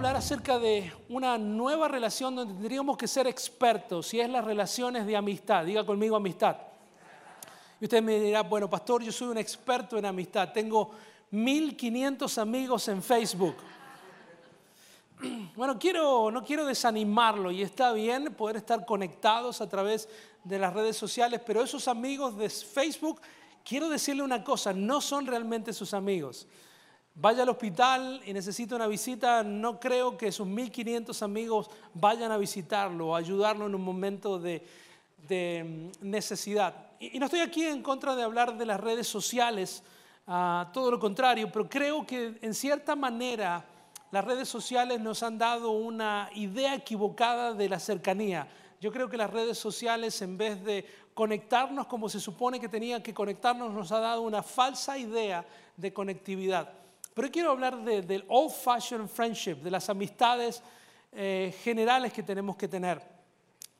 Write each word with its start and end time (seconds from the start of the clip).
hablar 0.00 0.16
acerca 0.16 0.58
de 0.58 0.90
una 1.10 1.36
nueva 1.36 1.86
relación 1.86 2.34
donde 2.34 2.54
tendríamos 2.54 2.96
que 2.96 3.06
ser 3.06 3.26
expertos 3.26 4.14
y 4.14 4.20
es 4.20 4.30
las 4.30 4.42
relaciones 4.42 5.04
de 5.04 5.14
amistad. 5.14 5.62
Diga 5.62 5.84
conmigo 5.84 6.16
amistad. 6.16 6.56
Y 7.78 7.84
usted 7.84 8.02
me 8.02 8.18
dirá, 8.18 8.42
bueno, 8.42 8.70
pastor, 8.70 9.02
yo 9.02 9.12
soy 9.12 9.28
un 9.28 9.36
experto 9.36 9.98
en 9.98 10.06
amistad. 10.06 10.54
Tengo 10.54 10.92
1500 11.32 12.38
amigos 12.38 12.88
en 12.88 13.02
Facebook. 13.02 13.56
Bueno, 15.54 15.78
quiero, 15.78 16.30
no 16.30 16.42
quiero 16.42 16.64
desanimarlo 16.64 17.50
y 17.50 17.60
está 17.60 17.92
bien 17.92 18.32
poder 18.32 18.56
estar 18.56 18.86
conectados 18.86 19.60
a 19.60 19.68
través 19.68 20.08
de 20.44 20.58
las 20.58 20.72
redes 20.72 20.96
sociales, 20.96 21.42
pero 21.44 21.62
esos 21.62 21.88
amigos 21.88 22.38
de 22.38 22.48
Facebook, 22.48 23.20
quiero 23.62 23.90
decirle 23.90 24.22
una 24.22 24.42
cosa, 24.42 24.72
no 24.72 25.02
son 25.02 25.26
realmente 25.26 25.74
sus 25.74 25.92
amigos. 25.92 26.46
Vaya 27.14 27.42
al 27.42 27.48
hospital 27.48 28.22
y 28.24 28.32
necesita 28.32 28.76
una 28.76 28.86
visita, 28.86 29.42
no 29.42 29.78
creo 29.78 30.16
que 30.16 30.30
sus 30.32 30.46
1500 30.46 31.22
amigos 31.22 31.68
vayan 31.92 32.32
a 32.32 32.38
visitarlo 32.38 33.08
o 33.08 33.16
ayudarlo 33.16 33.66
en 33.66 33.74
un 33.74 33.82
momento 33.82 34.38
de, 34.38 34.62
mm, 35.28 36.08
necesidad. 36.08 36.74
Y, 36.98 37.18
no 37.18 37.26
estoy 37.26 37.40
aquí 37.40 37.64
en 37.64 37.82
contra 37.82 38.14
de 38.14 38.22
hablar 38.22 38.56
de 38.56 38.64
las 38.64 38.80
redes 38.80 39.06
sociales, 39.06 39.82
ah, 40.26 40.70
todo 40.72 40.90
lo 40.90 40.98
contrario, 40.98 41.50
pero 41.52 41.68
creo 41.68 42.06
que 42.06 42.38
en 42.40 42.54
cierta 42.54 42.94
manera 42.96 43.64
las 44.10 44.24
redes 44.24 44.48
sociales 44.48 45.00
nos 45.00 45.22
han 45.22 45.36
dado 45.36 45.70
una 45.70 46.30
idea 46.34 46.74
equivocada 46.74 47.54
de 47.54 47.68
la 47.68 47.78
cercanía. 47.78 48.48
Yo 48.80 48.90
creo 48.92 49.10
que 49.10 49.16
las 49.16 49.30
redes 49.30 49.58
sociales, 49.58 50.22
en 50.22 50.38
vez 50.38 50.64
de 50.64 50.86
conectarnos 51.12 51.86
como 51.86 52.08
se 52.08 52.18
supone 52.18 52.58
que 52.58 52.68
tenía 52.68 53.02
que 53.02 53.12
conectarnos, 53.12 53.72
nos 53.72 53.92
ha 53.92 54.00
dado 54.00 54.22
una 54.22 54.42
falsa 54.42 54.96
idea 54.96 55.44
de 55.76 55.92
conectividad. 55.92 56.79
Pero 57.14 57.30
quiero 57.30 57.50
hablar 57.50 57.82
del 57.82 58.24
old 58.28 58.52
fashioned 58.52 59.08
friendship, 59.08 59.56
de 59.56 59.70
las 59.70 59.88
amistades 59.90 60.62
eh, 61.12 61.54
generales 61.62 62.12
que 62.12 62.22
tenemos 62.22 62.56
que 62.56 62.68
tener. 62.68 63.00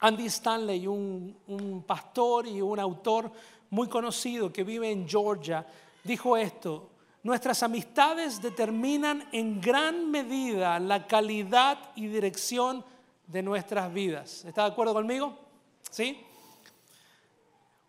Andy 0.01 0.27
Stanley, 0.27 0.87
un, 0.87 1.37
un 1.47 1.83
pastor 1.85 2.47
y 2.47 2.61
un 2.61 2.81
autor 2.81 3.31
muy 3.71 3.89
conocido 3.89 4.53
que 4.53 4.65
vive 4.65 4.91
en 4.91 5.09
Georgia, 5.09 5.67
dijo 6.03 6.37
esto, 6.37 6.91
Nuestras 7.23 7.63
amistades 7.63 8.41
determinan 8.41 9.29
en 9.31 9.61
gran 9.61 10.11
medida 10.11 10.79
la 10.79 11.07
calidad 11.07 11.79
y 11.95 12.07
dirección 12.07 12.83
de 13.27 13.43
nuestras 13.43 13.93
vidas. 13.93 14.43
¿Está 14.47 14.65
de 14.65 14.71
acuerdo 14.71 14.95
conmigo? 14.95 15.37
¿Sí? 15.91 16.19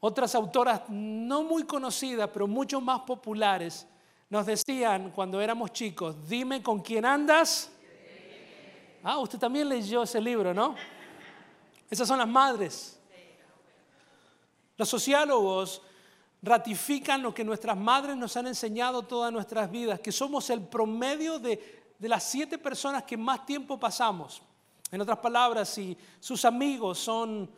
Otras 0.02 0.36
autoras 0.36 0.81
no 0.89 1.44
muy 1.44 1.64
conocidas, 1.64 2.30
pero 2.34 2.45
mucho 2.45 2.81
más 2.81 3.02
populares, 3.02 3.88
nos 4.32 4.46
decían 4.46 5.12
cuando 5.12 5.42
éramos 5.42 5.74
chicos, 5.74 6.16
dime 6.28 6.64
con 6.64 6.80
quién 6.80 7.04
andas. 7.06 7.70
Ah, 9.04 9.20
usted 9.20 9.38
también 9.38 9.68
leyó 9.68 10.04
ese 10.04 10.22
libro, 10.22 10.54
¿no? 10.54 10.74
Esas 11.90 12.08
son 12.08 12.18
las 12.18 12.30
madres. 12.30 12.98
Los 14.78 14.88
sociólogos 14.88 15.82
ratifican 16.42 17.22
lo 17.22 17.34
que 17.34 17.44
nuestras 17.44 17.76
madres 17.76 18.16
nos 18.16 18.38
han 18.38 18.48
enseñado 18.48 19.04
todas 19.04 19.34
nuestras 19.34 19.70
vidas, 19.70 20.00
que 20.00 20.14
somos 20.14 20.50
el 20.50 20.62
promedio 20.62 21.38
de, 21.38 21.84
las 22.00 22.24
siete 22.24 22.58
personas 22.58 23.04
que 23.04 23.18
más 23.18 23.46
tiempo 23.46 23.78
pasamos. 23.78 24.42
En 24.92 25.02
otras 25.02 25.20
palabras, 25.20 25.68
si 25.68 25.98
sus 26.22 26.46
amigos 26.46 27.00
son 27.00 27.52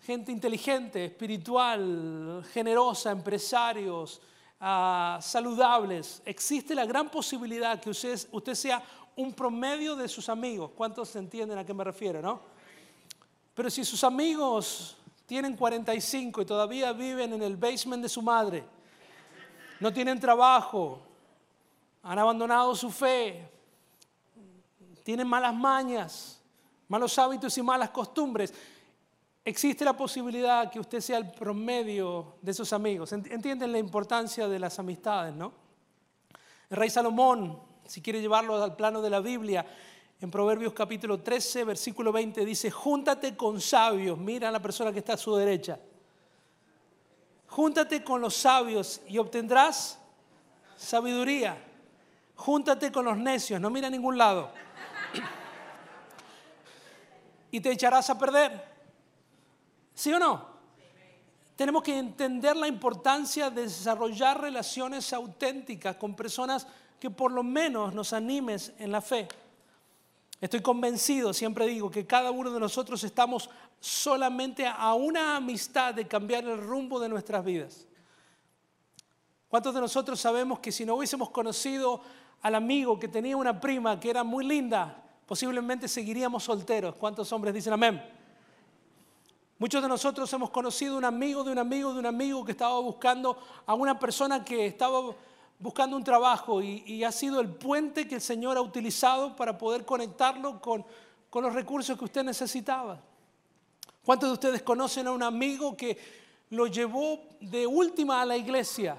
gente 0.00 0.32
inteligente, 0.32 1.04
espiritual, 1.04 2.42
generosa, 2.54 3.10
empresarios, 3.10 4.22
ah, 4.60 5.18
saludables, 5.22 6.22
existe 6.24 6.74
la 6.74 6.84
gran 6.84 7.08
posibilidad 7.08 7.80
que 7.80 7.90
usted, 7.90 8.28
usted 8.30 8.54
sea 8.54 8.82
un 9.16 9.32
promedio 9.32 9.96
de 9.96 10.08
sus 10.08 10.28
amigos. 10.28 10.70
¿Cuántos 10.76 11.14
entienden 11.16 11.58
a 11.58 11.64
qué 11.64 11.74
me 11.74 11.84
refiero, 11.84 12.22
no? 12.22 12.40
Pero 13.54 13.68
si 13.70 13.84
sus 13.84 14.02
amigos 14.04 14.96
tienen 15.26 15.56
45 15.56 16.42
y 16.42 16.44
todavía 16.44 16.92
viven 16.92 17.32
en 17.32 17.42
el 17.42 17.56
basement 17.56 18.02
de 18.02 18.08
su 18.08 18.22
madre, 18.22 18.64
no 19.80 19.92
tienen 19.92 20.18
trabajo, 20.20 21.00
han 22.02 22.18
abandonado 22.18 22.74
su 22.74 22.90
fe, 22.90 23.48
tienen 25.02 25.26
malas 25.26 25.54
mañas, 25.54 26.40
malos 26.88 27.18
hábitos 27.18 27.56
y 27.58 27.62
malas 27.62 27.90
costumbres, 27.90 28.52
existe 29.44 29.84
la 29.84 29.96
posibilidad 29.96 30.70
que 30.70 30.80
usted 30.80 31.00
sea 31.00 31.18
el 31.18 31.30
promedio 31.32 32.36
de 32.42 32.54
sus 32.54 32.72
amigos. 32.72 33.12
Entienden 33.12 33.72
la 33.72 33.78
importancia 33.78 34.48
de 34.48 34.58
las 34.58 34.78
amistades, 34.78 35.34
¿no? 35.34 35.52
El 36.68 36.76
rey 36.76 36.90
Salomón, 36.90 37.60
si 37.86 38.00
quiere 38.00 38.20
llevarlo 38.20 38.62
al 38.62 38.76
plano 38.76 39.02
de 39.02 39.10
la 39.10 39.20
Biblia, 39.20 39.66
en 40.20 40.30
Proverbios 40.30 40.74
capítulo 40.74 41.20
13, 41.20 41.64
versículo 41.64 42.12
20 42.12 42.44
dice, 42.44 42.70
júntate 42.70 43.36
con 43.36 43.60
sabios, 43.60 44.18
mira 44.18 44.50
a 44.50 44.52
la 44.52 44.60
persona 44.60 44.92
que 44.92 44.98
está 44.98 45.14
a 45.14 45.16
su 45.16 45.34
derecha. 45.34 45.78
Júntate 47.48 48.04
con 48.04 48.20
los 48.20 48.36
sabios 48.36 49.00
y 49.08 49.18
obtendrás 49.18 49.98
sabiduría. 50.76 51.56
Júntate 52.36 52.92
con 52.92 53.06
los 53.06 53.16
necios, 53.16 53.60
no 53.60 53.70
mira 53.70 53.88
a 53.88 53.90
ningún 53.90 54.16
lado. 54.16 54.50
Y 57.52 57.60
te 57.60 57.72
echarás 57.72 58.08
a 58.08 58.16
perder. 58.16 58.69
¿Sí 60.00 60.10
o 60.14 60.18
no? 60.18 60.46
Tenemos 61.54 61.82
que 61.82 61.98
entender 61.98 62.56
la 62.56 62.66
importancia 62.66 63.50
de 63.50 63.64
desarrollar 63.64 64.40
relaciones 64.40 65.12
auténticas 65.12 65.96
con 65.96 66.16
personas 66.16 66.66
que 66.98 67.10
por 67.10 67.30
lo 67.30 67.42
menos 67.42 67.92
nos 67.92 68.14
animes 68.14 68.72
en 68.78 68.92
la 68.92 69.02
fe. 69.02 69.28
Estoy 70.40 70.62
convencido, 70.62 71.34
siempre 71.34 71.66
digo, 71.66 71.90
que 71.90 72.06
cada 72.06 72.30
uno 72.30 72.50
de 72.50 72.58
nosotros 72.58 73.04
estamos 73.04 73.50
solamente 73.78 74.66
a 74.66 74.94
una 74.94 75.36
amistad 75.36 75.92
de 75.92 76.08
cambiar 76.08 76.44
el 76.44 76.56
rumbo 76.56 76.98
de 76.98 77.10
nuestras 77.10 77.44
vidas. 77.44 77.86
¿Cuántos 79.50 79.74
de 79.74 79.82
nosotros 79.82 80.18
sabemos 80.18 80.60
que 80.60 80.72
si 80.72 80.86
no 80.86 80.94
hubiésemos 80.94 81.28
conocido 81.28 82.00
al 82.40 82.54
amigo 82.54 82.98
que 82.98 83.08
tenía 83.08 83.36
una 83.36 83.60
prima 83.60 84.00
que 84.00 84.08
era 84.08 84.24
muy 84.24 84.46
linda, 84.46 85.04
posiblemente 85.26 85.88
seguiríamos 85.88 86.42
solteros? 86.42 86.94
¿Cuántos 86.94 87.30
hombres 87.34 87.52
dicen 87.52 87.74
amén? 87.74 88.19
Muchos 89.60 89.82
de 89.82 89.88
nosotros 89.90 90.32
hemos 90.32 90.48
conocido 90.48 90.96
un 90.96 91.04
amigo 91.04 91.44
de 91.44 91.52
un 91.52 91.58
amigo 91.58 91.92
de 91.92 91.98
un 91.98 92.06
amigo 92.06 92.42
que 92.46 92.52
estaba 92.52 92.80
buscando 92.80 93.36
a 93.66 93.74
una 93.74 93.98
persona 93.98 94.42
que 94.42 94.64
estaba 94.64 95.14
buscando 95.58 95.98
un 95.98 96.02
trabajo 96.02 96.62
y, 96.62 97.04
ha 97.04 97.12
sido 97.12 97.42
el 97.42 97.50
puente 97.50 98.08
que 98.08 98.14
el 98.14 98.20
Señor 98.22 98.56
ha 98.56 98.62
utilizado 98.62 99.36
para 99.36 99.58
poder 99.58 99.84
conectarlo 99.84 100.62
con, 100.62 100.82
con 101.28 101.44
los 101.44 101.52
recursos 101.52 101.98
que 101.98 102.06
usted 102.06 102.24
necesitaba. 102.24 103.02
¿Cuántos 104.02 104.30
de 104.30 104.32
ustedes 104.32 104.62
conocen 104.62 105.08
a 105.08 105.12
un 105.12 105.22
amigo 105.22 105.76
que 105.76 105.98
lo 106.48 106.66
llevó 106.66 107.20
de 107.38 107.66
última 107.66 108.22
a 108.22 108.24
la 108.24 108.38
iglesia? 108.38 108.96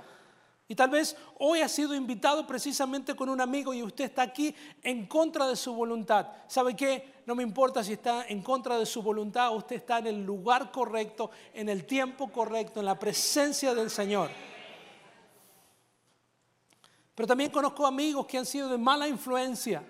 Y 0.67 0.75
tal 0.75 0.91
vez 0.91 1.17
hoy 1.39 1.61
ha 1.61 1.67
sido 1.67 1.95
invitado 1.95 2.45
precisamente 2.45 3.15
con 3.15 3.29
un 3.29 3.41
amigo 3.41 3.73
y 3.73 3.81
usted 3.81 4.05
está 4.05 4.21
aquí 4.21 4.55
en 4.83 5.07
contra 5.07 5.47
de 5.47 5.55
su 5.55 5.73
voluntad. 5.73 6.27
¿Sabe 6.47 6.75
qué? 6.75 7.20
No 7.31 7.35
me 7.35 7.43
importa 7.43 7.81
si 7.81 7.93
está 7.93 8.25
en 8.27 8.41
contra 8.41 8.77
de 8.77 8.85
su 8.85 9.01
voluntad, 9.01 9.55
usted 9.55 9.77
está 9.77 9.99
en 9.99 10.07
el 10.07 10.25
lugar 10.25 10.69
correcto, 10.69 11.31
en 11.53 11.69
el 11.69 11.85
tiempo 11.85 12.29
correcto, 12.29 12.81
en 12.81 12.85
la 12.85 12.99
presencia 12.99 13.73
del 13.73 13.89
Señor. 13.89 14.29
Pero 17.15 17.25
también 17.25 17.49
conozco 17.49 17.87
amigos 17.87 18.25
que 18.25 18.37
han 18.37 18.45
sido 18.45 18.67
de 18.67 18.77
mala 18.77 19.07
influencia 19.07 19.81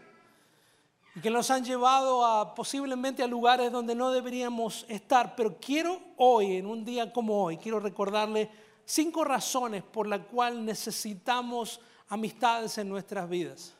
y 1.16 1.20
que 1.20 1.32
nos 1.32 1.50
han 1.50 1.66
llevado 1.66 2.54
posiblemente 2.54 3.24
a 3.24 3.28
lugares 3.28 3.72
donde 3.72 3.96
no 3.96 4.12
deberíamos 4.12 4.86
estar. 4.88 5.36
Pero 5.36 5.58
quiero 5.60 6.00
hoy, 6.18 6.58
en 6.58 6.68
un 6.68 6.86
día 6.86 7.12
como 7.12 7.44
hoy, 7.44 7.58
quiero 7.58 7.80
recordarle 7.80 8.52
cinco 8.86 9.24
razones 9.24 9.82
por 9.82 10.06
las 10.06 10.28
cuales 10.28 10.60
necesitamos 10.60 11.82
amistades 12.08 12.78
en 12.78 12.88
nuestras 12.88 13.28
vidas. 13.28 13.74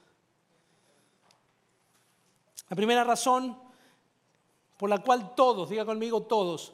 La 2.72 2.76
primera 2.78 3.04
razón 3.04 3.58
por 4.78 4.90
la 4.90 5.00
cual 5.00 5.36
todos, 5.36 5.70
diga 5.70 5.84
conmigo 5.84 6.22
todos, 6.22 6.72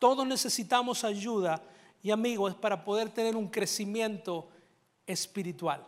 todos 0.00 0.26
necesitamos 0.26 1.04
ayuda 1.04 1.62
y 2.02 2.10
amigos 2.10 2.56
para 2.56 2.82
poder 2.82 3.10
tener 3.10 3.36
un 3.36 3.46
crecimiento 3.46 4.48
espiritual. 5.06 5.86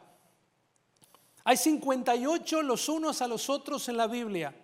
Hay 1.43 1.57
58 1.57 2.63
los 2.63 2.89
unos 2.89 3.21
a 3.21 3.27
los 3.27 3.51
otros 3.51 3.89
en 3.89 3.97
la 3.97 4.07
Biblia. 4.07 4.55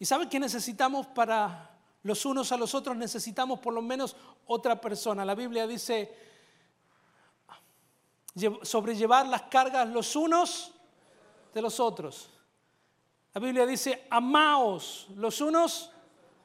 ¿Y 0.00 0.04
sabe 0.06 0.28
qué 0.28 0.40
necesitamos 0.40 1.06
para 1.06 1.78
los 2.02 2.26
unos 2.26 2.50
a 2.50 2.56
los 2.56 2.74
otros? 2.74 2.96
Necesitamos 2.96 3.60
por 3.60 3.72
lo 3.72 3.80
menos 3.80 4.16
otra 4.48 4.80
persona. 4.80 5.24
La 5.24 5.36
Biblia 5.36 5.68
dice 5.68 6.12
sobrellevar 8.62 9.28
las 9.28 9.42
cargas 9.42 9.88
los 9.88 10.16
unos 10.16 10.72
de 11.54 11.62
los 11.62 11.78
otros. 11.78 12.30
La 13.34 13.40
Biblia 13.40 13.66
dice 13.66 14.06
amaos 14.10 15.08
los 15.16 15.40
unos 15.40 15.90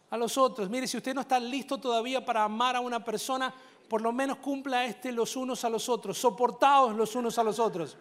a 0.10 0.18
los 0.18 0.36
otros. 0.40 0.72
Mire, 0.72 0.88
si 0.88 0.98
usted 0.98 1.14
no 1.14 1.22
está 1.22 1.40
listo 1.40 1.78
todavía 1.78 2.26
para 2.26 2.44
amar 2.44 2.76
a 2.76 2.80
una 2.80 3.06
persona, 3.06 3.54
por 3.88 4.02
lo 4.02 4.12
menos 4.12 4.40
cumpla 4.40 4.86
este 4.86 5.12
los 5.12 5.36
unos 5.36 5.64
a 5.64 5.70
los 5.70 5.88
otros, 5.88 6.18
soportados 6.18 6.96
los 6.96 7.16
unos 7.16 7.38
a 7.38 7.44
los 7.44 7.60
otros. 7.60 7.96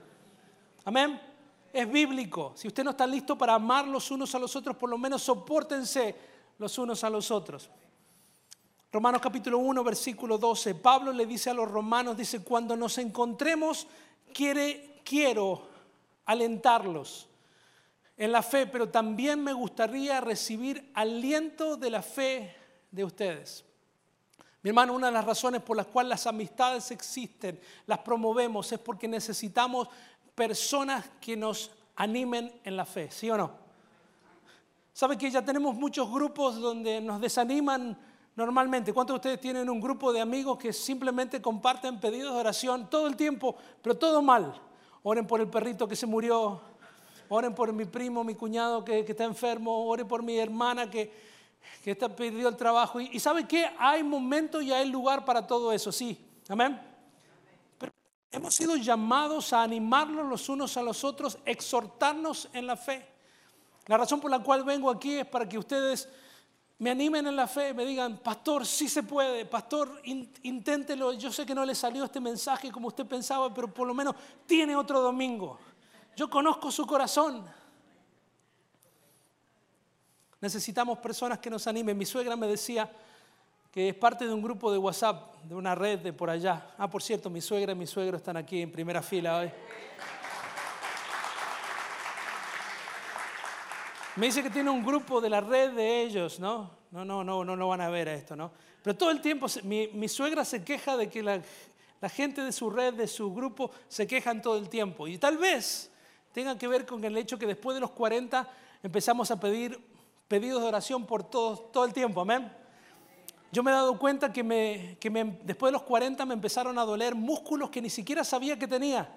Amén. 0.86 1.20
Es 1.70 1.90
bíblico. 1.90 2.52
Si 2.54 2.66
usted 2.66 2.82
no 2.82 2.92
está 2.92 3.06
listo 3.06 3.36
para 3.36 3.54
amar 3.54 3.86
los 3.86 4.10
unos 4.10 4.34
a 4.34 4.38
los 4.38 4.56
otros, 4.56 4.74
por 4.74 4.88
lo 4.88 4.96
menos 4.96 5.22
soportense 5.22 6.16
los 6.56 6.78
unos 6.78 7.04
a 7.04 7.10
los 7.10 7.30
otros. 7.30 7.68
Romanos 8.90 9.20
capítulo 9.20 9.58
1, 9.58 9.84
versículo 9.84 10.38
12. 10.38 10.76
Pablo 10.76 11.12
le 11.12 11.26
dice 11.26 11.50
a 11.50 11.54
los 11.54 11.70
romanos, 11.70 12.16
dice, 12.16 12.42
cuando 12.42 12.74
nos 12.74 12.96
encontremos, 12.96 13.86
quiere, 14.32 15.02
quiero 15.04 15.68
alentarlos 16.24 17.28
en 18.18 18.32
la 18.32 18.42
fe, 18.42 18.66
pero 18.66 18.88
también 18.88 19.42
me 19.42 19.52
gustaría 19.52 20.20
recibir 20.20 20.90
aliento 20.92 21.76
de 21.76 21.88
la 21.88 22.02
fe 22.02 22.52
de 22.90 23.04
ustedes. 23.04 23.64
Mi 24.60 24.70
hermano, 24.70 24.92
una 24.94 25.06
de 25.06 25.12
las 25.12 25.24
razones 25.24 25.62
por 25.62 25.76
las 25.76 25.86
cuales 25.86 26.10
las 26.10 26.26
amistades 26.26 26.90
existen, 26.90 27.60
las 27.86 28.00
promovemos, 28.00 28.72
es 28.72 28.80
porque 28.80 29.06
necesitamos 29.06 29.88
personas 30.34 31.04
que 31.20 31.36
nos 31.36 31.70
animen 31.94 32.52
en 32.64 32.76
la 32.76 32.84
fe, 32.84 33.08
¿sí 33.10 33.30
o 33.30 33.36
no? 33.36 33.52
¿Sabe 34.92 35.16
que 35.16 35.30
ya 35.30 35.44
tenemos 35.44 35.76
muchos 35.76 36.10
grupos 36.10 36.56
donde 36.60 37.00
nos 37.00 37.20
desaniman 37.20 37.96
normalmente? 38.34 38.92
¿Cuántos 38.92 39.14
de 39.14 39.18
ustedes 39.18 39.40
tienen 39.40 39.70
un 39.70 39.80
grupo 39.80 40.12
de 40.12 40.20
amigos 40.20 40.58
que 40.58 40.72
simplemente 40.72 41.40
comparten 41.40 42.00
pedidos 42.00 42.34
de 42.34 42.40
oración 42.40 42.90
todo 42.90 43.06
el 43.06 43.14
tiempo, 43.14 43.56
pero 43.80 43.96
todo 43.96 44.20
mal? 44.22 44.60
Oren 45.04 45.24
por 45.24 45.40
el 45.40 45.46
perrito 45.46 45.86
que 45.86 45.94
se 45.94 46.06
murió, 46.06 46.60
oren 47.28 47.54
por 47.54 47.72
mi 47.72 47.84
primo, 47.84 48.24
mi 48.24 48.34
cuñado 48.34 48.84
que, 48.84 49.00
está 49.00 49.24
enfermo, 49.24 49.86
oren 49.86 50.06
por 50.06 50.22
mi 50.22 50.38
hermana 50.38 50.90
que, 50.90 51.12
que 51.82 51.92
está 51.92 52.14
perdido 52.14 52.48
el 52.48 52.56
trabajo. 52.56 53.00
Y, 53.00 53.10
y 53.12 53.20
¿sabe 53.20 53.46
qué? 53.46 53.70
Hay 53.78 54.02
momento 54.02 54.60
y 54.60 54.72
hay 54.72 54.88
lugar 54.88 55.24
para 55.24 55.46
todo 55.46 55.72
eso, 55.72 55.92
sí. 55.92 56.18
Amén. 56.48 56.80
Pero 57.78 57.92
hemos 58.30 58.54
sido 58.54 58.76
llamados 58.76 59.52
a 59.52 59.62
animarnos 59.62 60.26
los 60.26 60.48
unos 60.48 60.76
a 60.76 60.82
los 60.82 61.04
otros, 61.04 61.38
exhortarnos 61.44 62.48
en 62.52 62.66
la 62.66 62.76
fe. 62.76 63.06
La 63.86 63.96
razón 63.96 64.20
por 64.20 64.30
la 64.30 64.40
cual 64.40 64.64
vengo 64.64 64.90
aquí 64.90 65.14
es 65.14 65.26
para 65.26 65.48
que 65.48 65.58
ustedes 65.58 66.08
me 66.78 66.90
animen 66.90 67.26
en 67.26 67.34
la 67.34 67.48
fe, 67.48 67.74
me 67.74 67.84
digan, 67.84 68.18
pastor, 68.18 68.64
sí 68.64 68.88
se 68.88 69.02
puede, 69.02 69.44
pastor, 69.46 70.00
inténtelo. 70.42 71.12
Yo 71.14 71.32
sé 71.32 71.44
que 71.44 71.54
no 71.54 71.64
le 71.64 71.74
salió 71.74 72.04
este 72.04 72.20
mensaje 72.20 72.70
como 72.70 72.88
usted 72.88 73.04
pensaba, 73.04 73.52
pero 73.52 73.72
por 73.72 73.86
lo 73.86 73.94
menos 73.94 74.14
tiene 74.46 74.76
otro 74.76 75.00
domingo. 75.00 75.58
Yo 76.18 76.28
conozco 76.28 76.72
su 76.72 76.84
corazón. 76.84 77.44
Necesitamos 80.40 80.98
personas 80.98 81.38
que 81.38 81.48
nos 81.48 81.64
animen. 81.68 81.96
Mi 81.96 82.04
suegra 82.04 82.34
me 82.34 82.48
decía 82.48 82.90
que 83.70 83.90
es 83.90 83.94
parte 83.94 84.26
de 84.26 84.34
un 84.34 84.42
grupo 84.42 84.72
de 84.72 84.78
WhatsApp, 84.78 85.36
de 85.44 85.54
una 85.54 85.76
red 85.76 86.00
de 86.00 86.12
por 86.12 86.28
allá. 86.28 86.74
Ah, 86.76 86.90
por 86.90 87.04
cierto, 87.04 87.30
mi 87.30 87.40
suegra 87.40 87.70
y 87.70 87.76
mi 87.76 87.86
suegro 87.86 88.16
están 88.16 88.36
aquí 88.36 88.62
en 88.62 88.72
primera 88.72 89.00
fila 89.00 89.38
hoy. 89.38 89.52
Me 94.16 94.26
dice 94.26 94.42
que 94.42 94.50
tiene 94.50 94.70
un 94.70 94.84
grupo 94.84 95.20
de 95.20 95.30
la 95.30 95.40
red 95.40 95.70
de 95.70 96.02
ellos, 96.02 96.40
¿no? 96.40 96.68
No, 96.90 97.04
no, 97.04 97.22
no, 97.22 97.44
no, 97.44 97.54
no 97.54 97.68
van 97.68 97.80
a 97.80 97.90
ver 97.90 98.08
esto, 98.08 98.34
¿no? 98.34 98.50
Pero 98.82 98.96
todo 98.96 99.12
el 99.12 99.20
tiempo 99.20 99.46
mi, 99.62 99.86
mi 99.94 100.08
suegra 100.08 100.44
se 100.44 100.64
queja 100.64 100.96
de 100.96 101.08
que 101.08 101.22
la, 101.22 101.40
la 102.00 102.08
gente 102.08 102.42
de 102.42 102.50
su 102.50 102.70
red, 102.70 102.94
de 102.94 103.06
su 103.06 103.32
grupo, 103.32 103.70
se 103.86 104.08
quejan 104.08 104.42
todo 104.42 104.58
el 104.58 104.68
tiempo. 104.68 105.06
Y 105.06 105.16
tal 105.18 105.38
vez 105.38 105.92
tenga 106.38 106.56
que 106.56 106.68
ver 106.68 106.86
con 106.86 107.02
el 107.04 107.16
hecho 107.16 107.36
que 107.36 107.46
después 107.46 107.74
de 107.74 107.80
los 107.80 107.90
40 107.90 108.48
empezamos 108.84 109.28
a 109.32 109.40
pedir 109.40 109.76
pedidos 110.28 110.62
de 110.62 110.68
oración 110.68 111.04
por 111.04 111.24
todo, 111.24 111.58
todo 111.58 111.84
el 111.84 111.92
tiempo, 111.92 112.20
amén. 112.20 112.52
Yo 113.50 113.64
me 113.64 113.72
he 113.72 113.74
dado 113.74 113.98
cuenta 113.98 114.32
que, 114.32 114.44
me, 114.44 114.96
que 115.00 115.10
me, 115.10 115.36
después 115.42 115.72
de 115.72 115.72
los 115.72 115.82
40 115.82 116.24
me 116.26 116.34
empezaron 116.34 116.78
a 116.78 116.84
doler 116.84 117.16
músculos 117.16 117.70
que 117.70 117.82
ni 117.82 117.90
siquiera 117.90 118.22
sabía 118.22 118.56
que 118.56 118.68
tenía. 118.68 119.12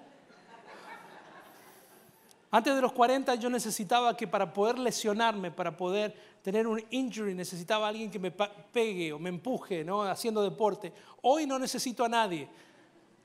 Antes 2.50 2.74
de 2.74 2.80
los 2.80 2.90
40 2.90 3.36
yo 3.36 3.48
necesitaba 3.48 4.16
que 4.16 4.26
para 4.26 4.52
poder 4.52 4.80
lesionarme, 4.80 5.52
para 5.52 5.76
poder 5.76 6.16
tener 6.42 6.66
un 6.66 6.82
injury, 6.90 7.36
necesitaba 7.36 7.86
alguien 7.86 8.10
que 8.10 8.18
me 8.18 8.32
pegue 8.32 9.12
o 9.12 9.20
me 9.20 9.28
empuje, 9.28 9.84
¿no? 9.84 10.02
Haciendo 10.02 10.42
deporte. 10.42 10.92
Hoy 11.20 11.46
no 11.46 11.56
necesito 11.60 12.04
a 12.04 12.08
nadie. 12.08 12.48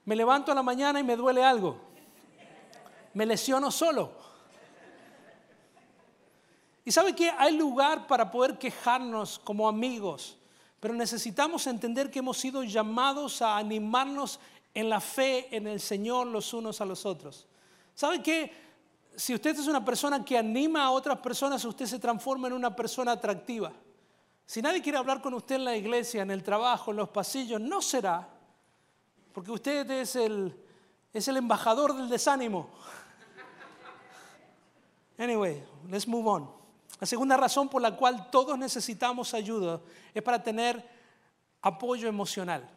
Me 0.06 0.16
levanto 0.16 0.52
a 0.52 0.56
la 0.56 0.62
mañana 0.62 1.00
y 1.00 1.04
me 1.04 1.16
duele 1.16 1.44
algo 1.44 1.87
me 3.18 3.26
lesiono 3.26 3.72
solo. 3.72 4.12
Y 6.86 6.92
sabe 6.92 7.16
que 7.16 7.32
hay 7.32 7.58
lugar 7.58 8.06
para 8.06 8.30
poder 8.30 8.60
quejarnos 8.60 9.40
como 9.40 9.68
amigos, 9.68 10.38
pero 10.80 10.94
necesitamos 10.94 11.66
entender 11.66 12.12
que 12.12 12.20
hemos 12.20 12.38
sido 12.38 12.64
llamados 12.64 13.42
a 13.42 13.58
animarnos 13.58 14.40
en 14.72 14.88
la 14.88 15.02
fe 15.02 15.48
en 15.50 15.66
el 15.66 15.82
Señor 15.82 16.28
los 16.28 16.54
unos 16.54 16.80
a 16.80 16.86
los 16.86 17.08
otros. 17.08 17.48
¿Sabe 17.96 18.22
que 18.22 18.54
si 19.16 19.34
usted 19.34 19.58
es 19.58 19.66
una 19.66 19.84
persona 19.84 20.24
que 20.24 20.38
anima 20.38 20.84
a 20.84 20.92
otras 20.92 21.18
personas, 21.18 21.66
usted 21.66 21.88
se 21.88 21.98
transforma 21.98 22.50
en 22.50 22.54
una 22.54 22.76
persona 22.76 23.14
atractiva? 23.14 23.74
Si 24.46 24.62
nadie 24.62 24.84
quiere 24.84 25.00
hablar 25.00 25.24
con 25.24 25.34
usted 25.34 25.56
en 25.56 25.66
la 25.66 25.76
iglesia, 25.76 26.22
en 26.22 26.30
el 26.30 26.44
trabajo, 26.44 26.92
en 26.92 26.98
los 26.98 27.10
pasillos, 27.10 27.60
no 27.60 27.82
será, 27.82 28.30
porque 29.34 29.50
usted 29.50 29.90
es 29.90 30.16
el, 30.16 30.56
es 31.12 31.28
el 31.28 31.38
embajador 31.38 31.96
del 31.96 32.10
desánimo. 32.10 32.70
Anyway, 35.18 35.64
let's 35.90 36.08
move 36.08 36.28
on. 36.28 36.50
La 37.00 37.08
segunda 37.08 37.38
razón 37.38 37.70
por 37.70 37.82
la 37.82 37.96
cual 37.96 38.30
todos 38.32 38.58
necesitamos 38.58 39.34
ayuda 39.34 39.82
es 40.14 40.24
para 40.24 40.42
tener 40.42 40.84
apoyo 41.62 42.08
emocional. 42.08 42.68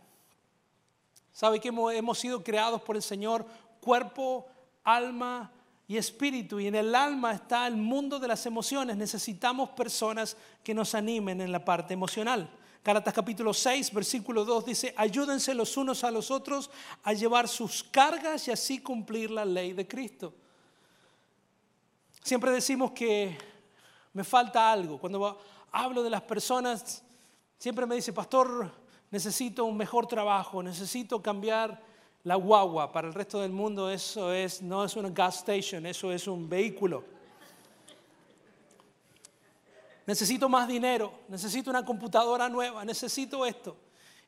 ¿Sabe 1.33 1.61
que 1.61 1.69
hemos 1.69 2.19
sido 2.19 2.43
creados 2.43 2.83
por 2.83 2.97
el 2.97 3.03
Señor 3.03 3.47
cuerpo, 3.81 4.47
alma 4.85 5.51
y 5.87 5.97
espíritu? 5.97 6.61
Y 6.61 6.67
en 6.67 6.75
el 6.75 6.95
alma 6.95 7.33
está 7.33 7.67
el 7.67 7.77
mundo 7.77 8.19
de 8.19 8.29
las 8.29 8.45
emociones. 8.47 8.97
Necesitamos 8.97 9.71
personas 9.71 10.37
que 10.63 10.75
nos 10.75 10.95
animen 10.95 11.41
en 11.41 11.53
la 11.53 11.65
parte 11.65 11.95
emocional. 11.95 12.51
Gálatas 12.83 13.15
capítulo 13.15 13.53
6, 13.53 13.93
versículo 13.93 14.45
2 14.45 14.65
dice, 14.65 14.95
ayúdense 14.97 15.55
los 15.55 15.77
unos 15.77 16.03
a 16.03 16.11
los 16.11 16.31
otros 16.31 16.71
a 17.03 17.13
llevar 17.13 17.47
sus 17.47 17.85
cargas 17.85 18.49
y 18.49 18.51
así 18.51 18.81
cumplir 18.81 19.31
la 19.31 19.45
ley 19.45 19.75
de 19.75 19.87
Cristo. 19.87 20.35
Siempre 22.23 22.51
decimos 22.51 22.93
que 22.93 23.37
me 24.13 24.25
falta 24.25 24.71
algo. 24.71 24.99
Cuando 24.99 25.39
hablo 25.73 26.03
de 26.03 26.11
las 26.11 26.23
personas, 26.23 27.03
siempre 27.59 27.87
me 27.87 27.95
dice, 27.95 28.13
pastor, 28.13 28.71
necesito 29.11 29.65
un 29.65 29.77
mejor 29.77 30.07
trabajo, 30.07 30.63
necesito 30.63 31.23
cambiar 31.23 31.83
la 32.25 32.35
guagua. 32.35 32.93
Para 32.93 33.09
el 33.09 33.15
resto 33.15 33.41
del 33.41 33.53
mundo 33.53 33.91
eso 33.91 34.33
es, 34.33 34.61
no 34.61 34.85
es 34.85 34.97
una 34.97 35.09
gas 35.09 35.39
station, 35.39 35.87
eso 35.87 36.13
es 36.13 36.27
un 36.27 36.49
vehículo. 36.49 37.05
Necesito 40.07 40.49
más 40.49 40.69
dinero, 40.69 41.13
necesito 41.29 41.71
una 41.71 41.85
computadora 41.85 42.49
nueva, 42.49 42.85
necesito 42.85 43.47
esto. 43.47 43.77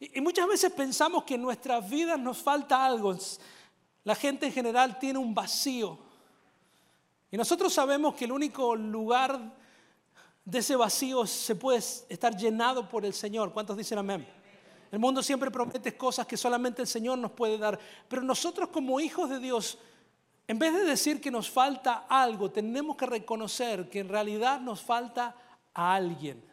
Y, 0.01 0.19
y 0.19 0.21
muchas 0.21 0.49
veces 0.49 0.73
pensamos 0.73 1.25
que 1.25 1.35
en 1.35 1.43
nuestras 1.43 1.89
vidas 1.89 2.19
nos 2.19 2.39
falta 2.39 2.85
algo. 2.85 3.17
La 4.05 4.15
gente 4.15 4.47
en 4.47 4.53
general 4.53 4.99
tiene 4.99 5.19
un 5.19 5.35
vacío 5.35 6.12
y 7.33 7.37
nosotros 7.39 7.73
sabemos 7.73 8.15
que 8.15 8.27
el 8.27 8.33
único 8.33 8.77
lugar 8.77 9.41
de 10.45 10.59
ese 10.59 10.77
vacío 10.77 11.27
se 11.27 11.55
puede 11.57 11.79
estar 11.79 12.37
llenado 12.37 12.87
por 12.87 13.07
el 13.07 13.15
Señor. 13.15 13.55
¿Cuántos 13.55 13.75
dicen 13.75 13.97
amén? 13.97 14.29
El 14.91 14.99
mundo 14.99 15.23
siempre 15.23 15.51
promete 15.51 15.97
cosas 15.97 16.27
que 16.27 16.37
solamente 16.37 16.83
el 16.83 16.89
Señor 16.89 17.17
nos 17.17 17.31
puede 17.31 17.57
dar. 17.57 17.81
Pero 18.07 18.21
nosotros 18.21 18.69
como 18.69 19.01
hijos 19.01 19.31
de 19.31 19.39
Dios, 19.39 19.79
en 20.47 20.59
vez 20.59 20.75
de 20.75 20.85
decir 20.85 21.23
que 21.23 21.31
nos 21.31 21.49
falta 21.49 22.05
algo, 22.07 22.51
tenemos 22.51 22.97
que 22.97 23.07
reconocer 23.07 23.89
que 23.89 24.01
en 24.01 24.11
realidad 24.11 24.61
nos 24.61 24.83
falta 24.83 25.35
a 25.73 25.95
alguien. 25.95 26.45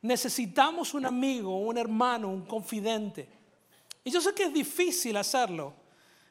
Necesitamos 0.00 0.94
un 0.94 1.04
amigo, 1.04 1.58
un 1.58 1.76
hermano, 1.76 2.30
un 2.30 2.46
confidente. 2.46 3.28
Y 4.02 4.10
yo 4.10 4.22
sé 4.22 4.32
que 4.32 4.44
es 4.44 4.52
difícil 4.54 5.14
hacerlo, 5.18 5.74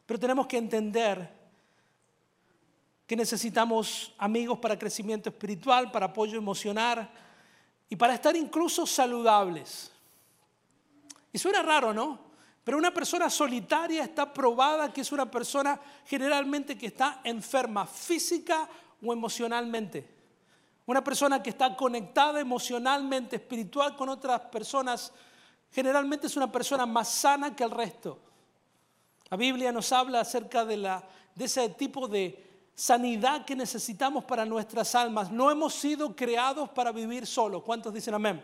pero 0.08 0.20
tenemos 0.20 0.48
que 0.48 0.58
entender 0.58 1.43
que 3.06 3.16
necesitamos 3.16 4.14
amigos 4.18 4.60
para 4.60 4.80
crecimiento 4.80 5.30
espiritual, 5.30 5.92
para 5.92 6.08
apoyo 6.08 6.38
emocional 6.38 7.10
y 7.90 7.96
para 7.96 8.14
estar 8.14 8.36
incluso 8.36 8.86
saludables. 8.86 9.92
Y 11.32 11.38
suena 11.38 11.62
raro, 11.62 11.94
¿no? 11.94 12.20
Pero 12.64 12.78
una 12.78 12.94
persona 12.94 13.30
solitaria 13.30 14.04
está 14.04 14.32
probada 14.34 14.94
que 14.94 15.02
es 15.02 15.12
una 15.12 15.30
persona 15.30 15.80
generalmente 16.06 16.78
que 16.78 16.88
está 16.88 17.20
enferma 17.24 17.86
física 17.86 18.70
o 19.06 19.12
emocionalmente. 19.12 20.08
Una 20.86 21.04
persona 21.04 21.44
que 21.44 21.50
está 21.50 21.76
conectada 21.76 22.40
emocionalmente, 22.40 23.36
espiritual 23.36 23.96
con 23.96 24.10
otras 24.10 24.42
personas, 24.42 25.12
generalmente 25.72 26.28
es 26.28 26.38
una 26.38 26.52
persona 26.52 26.86
más 26.86 27.10
sana 27.10 27.56
que 27.56 27.64
el 27.64 27.72
resto. 27.72 28.20
La 29.30 29.38
Biblia 29.38 29.72
nos 29.72 29.92
habla 29.92 30.22
acerca 30.22 30.64
de, 30.64 30.78
la, 30.78 31.04
de 31.36 31.46
ese 31.46 31.68
tipo 31.70 32.08
de 32.08 32.53
sanidad 32.76 33.46
que 33.46 33.56
necesitamos 33.56 34.24
para 34.24 34.46
nuestras 34.46 34.96
almas. 34.96 35.32
No 35.32 35.52
hemos 35.52 35.74
sido 35.74 36.16
creados 36.16 36.70
para 36.70 36.92
vivir 36.92 37.26
solos. 37.26 37.64
¿Cuántos 37.64 37.94
dicen 37.94 38.14
amén? 38.14 38.42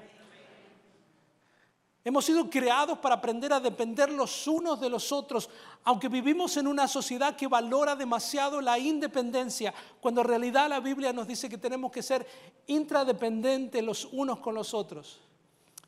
Hemos 2.03 2.25
sido 2.25 2.49
creados 2.49 2.97
para 2.99 3.15
aprender 3.15 3.51
a 3.51 3.59
depender 3.59 4.09
los 4.09 4.47
unos 4.47 4.79
de 4.79 4.89
los 4.89 5.11
otros, 5.11 5.49
aunque 5.83 6.07
vivimos 6.07 6.55
en 6.55 6.65
una 6.65 6.87
sociedad 6.87 7.35
que 7.35 7.45
valora 7.45 7.95
demasiado 7.95 8.61
la 8.61 8.79
independencia, 8.79 9.73
cuando 9.99 10.21
en 10.21 10.27
realidad 10.27 10.69
la 10.69 10.79
Biblia 10.79 11.11
nos 11.11 11.27
dice 11.27 11.49
que 11.49 11.57
tenemos 11.57 11.91
que 11.91 12.01
ser 12.01 12.25
intradependientes 12.67 13.83
los 13.83 14.05
unos 14.05 14.39
con 14.39 14.55
los 14.55 14.73
otros. 14.73 15.19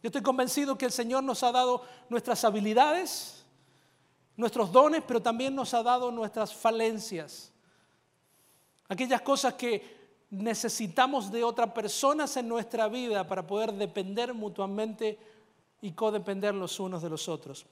Yo 0.04 0.08
estoy 0.08 0.22
convencido 0.22 0.78
que 0.78 0.86
el 0.86 0.92
Señor 0.92 1.24
nos 1.24 1.44
ha 1.44 1.52
dado 1.52 1.84
nuestras 2.10 2.44
habilidades, 2.44 3.46
nuestros 4.36 4.72
dones, 4.72 5.04
pero 5.08 5.22
también 5.22 5.56
nos 5.56 5.74
ha 5.74 5.82
dado 5.82 6.12
nuestras 6.12 6.54
falencias. 6.54 7.52
Aquellas 8.92 9.22
cosas 9.22 9.54
que 9.54 10.26
necesitamos 10.32 11.32
de 11.32 11.46
otras 11.46 11.72
personas 11.72 12.36
en 12.36 12.50
nuestra 12.50 12.90
vida 12.90 13.26
para 13.26 13.48
poder 13.48 13.72
depender 13.72 14.34
mutuamente 14.34 15.18
y 15.82 15.94
codepender 15.94 16.54
los 16.54 16.78
unos 16.78 17.02
de 17.02 17.10
los 17.10 17.30
otros. 17.30 17.66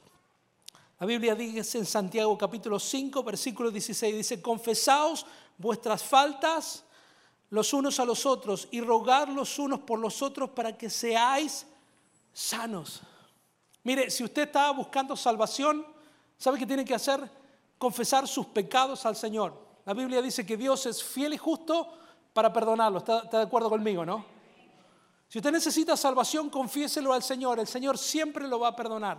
La 0.97 1.05
Biblia 1.05 1.35
dice 1.35 1.77
en 1.77 1.85
Santiago 1.85 2.37
capítulo 2.37 2.79
5, 2.79 3.21
versículo 3.21 3.69
16, 3.69 4.15
dice, 4.15 4.41
confesaos 4.41 5.25
vuestras 5.57 6.01
faltas 6.01 6.85
los 7.49 7.73
unos 7.73 7.99
a 7.99 8.05
los 8.05 8.25
otros 8.25 8.69
y 8.71 8.79
rogad 8.79 9.27
los 9.27 9.59
unos 9.59 9.81
por 9.81 9.99
los 9.99 10.21
otros 10.21 10.51
para 10.51 10.77
que 10.77 10.89
seáis 10.89 11.65
sanos. 12.31 13.01
Mire, 13.83 14.09
si 14.09 14.23
usted 14.23 14.43
está 14.43 14.71
buscando 14.71 15.17
salvación, 15.17 15.85
¿sabe 16.37 16.57
qué 16.57 16.65
tiene 16.65 16.85
que 16.85 16.95
hacer? 16.95 17.29
Confesar 17.77 18.25
sus 18.25 18.45
pecados 18.45 19.05
al 19.05 19.17
Señor. 19.17 19.67
La 19.89 19.95
Biblia 19.95 20.21
dice 20.21 20.45
que 20.45 20.55
Dios 20.55 20.85
es 20.85 21.03
fiel 21.03 21.33
y 21.33 21.37
justo 21.39 21.91
para 22.31 22.53
perdonarlo. 22.53 22.99
¿Está, 22.99 23.23
de 23.23 23.41
acuerdo 23.41 23.71
conmigo, 23.71 24.05
no? 24.05 24.23
Si 25.27 25.39
usted 25.39 25.51
necesita 25.51 25.97
salvación, 25.97 26.51
confiéselo 26.51 27.11
al 27.11 27.23
Señor. 27.23 27.59
El 27.59 27.65
Señor 27.65 27.97
siempre 27.97 28.47
lo 28.47 28.59
va 28.59 28.67
a 28.67 28.75
perdonar. 28.75 29.17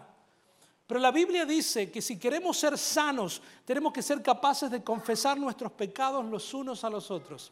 Pero 0.87 1.00
la 1.00 1.11
Biblia 1.11 1.45
dice 1.45 1.91
que 1.91 2.00
si 2.00 2.21
queremos 2.21 2.57
ser 2.57 2.79
sanos, 2.79 3.43
tenemos 3.65 3.93
que 3.93 4.00
ser 4.00 4.23
capaces 4.23 4.71
de 4.71 4.85
confesar 4.85 5.41
nuestros 5.41 5.73
pecados 5.73 6.25
los 6.25 6.55
unos 6.55 6.85
a 6.85 6.91
los 6.91 7.11
otros. 7.11 7.50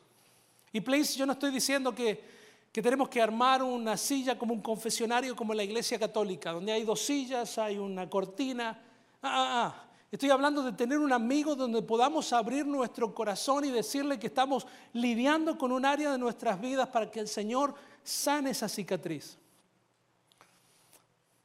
Y 0.72 0.80
please, 0.80 1.18
yo 1.18 1.26
no 1.26 1.32
estoy 1.32 1.50
diciendo 1.50 1.92
que, 1.92 2.22
que 2.70 2.80
tenemos 2.80 3.08
que 3.08 3.20
armar 3.20 3.64
una 3.64 3.96
silla 3.96 4.38
como 4.38 4.54
un 4.54 4.62
confesionario 4.62 5.34
como 5.34 5.54
la 5.54 5.64
iglesia 5.64 5.98
católica, 5.98 6.52
donde 6.52 6.70
hay 6.70 6.84
dos 6.84 7.00
sillas, 7.00 7.58
hay 7.58 7.78
una 7.78 8.08
cortina. 8.08 8.80
Ah, 9.20 9.28
ah, 9.34 9.75
ah. 9.75 9.88
Estoy 10.10 10.30
hablando 10.30 10.62
de 10.62 10.72
tener 10.72 10.98
un 10.98 11.12
amigo 11.12 11.54
donde 11.54 11.82
podamos 11.82 12.32
abrir 12.32 12.66
nuestro 12.66 13.14
corazón 13.14 13.66
y 13.66 13.70
decirle 13.70 14.18
que 14.18 14.28
estamos 14.28 14.66
lidiando 14.94 15.58
con 15.58 15.70
un 15.70 15.84
área 15.84 16.10
de 16.10 16.18
nuestras 16.18 16.58
vidas 16.58 16.88
para 16.88 17.10
que 17.10 17.20
el 17.20 17.28
Señor 17.28 17.74
sane 18.02 18.50
esa 18.50 18.70
cicatriz. 18.70 19.36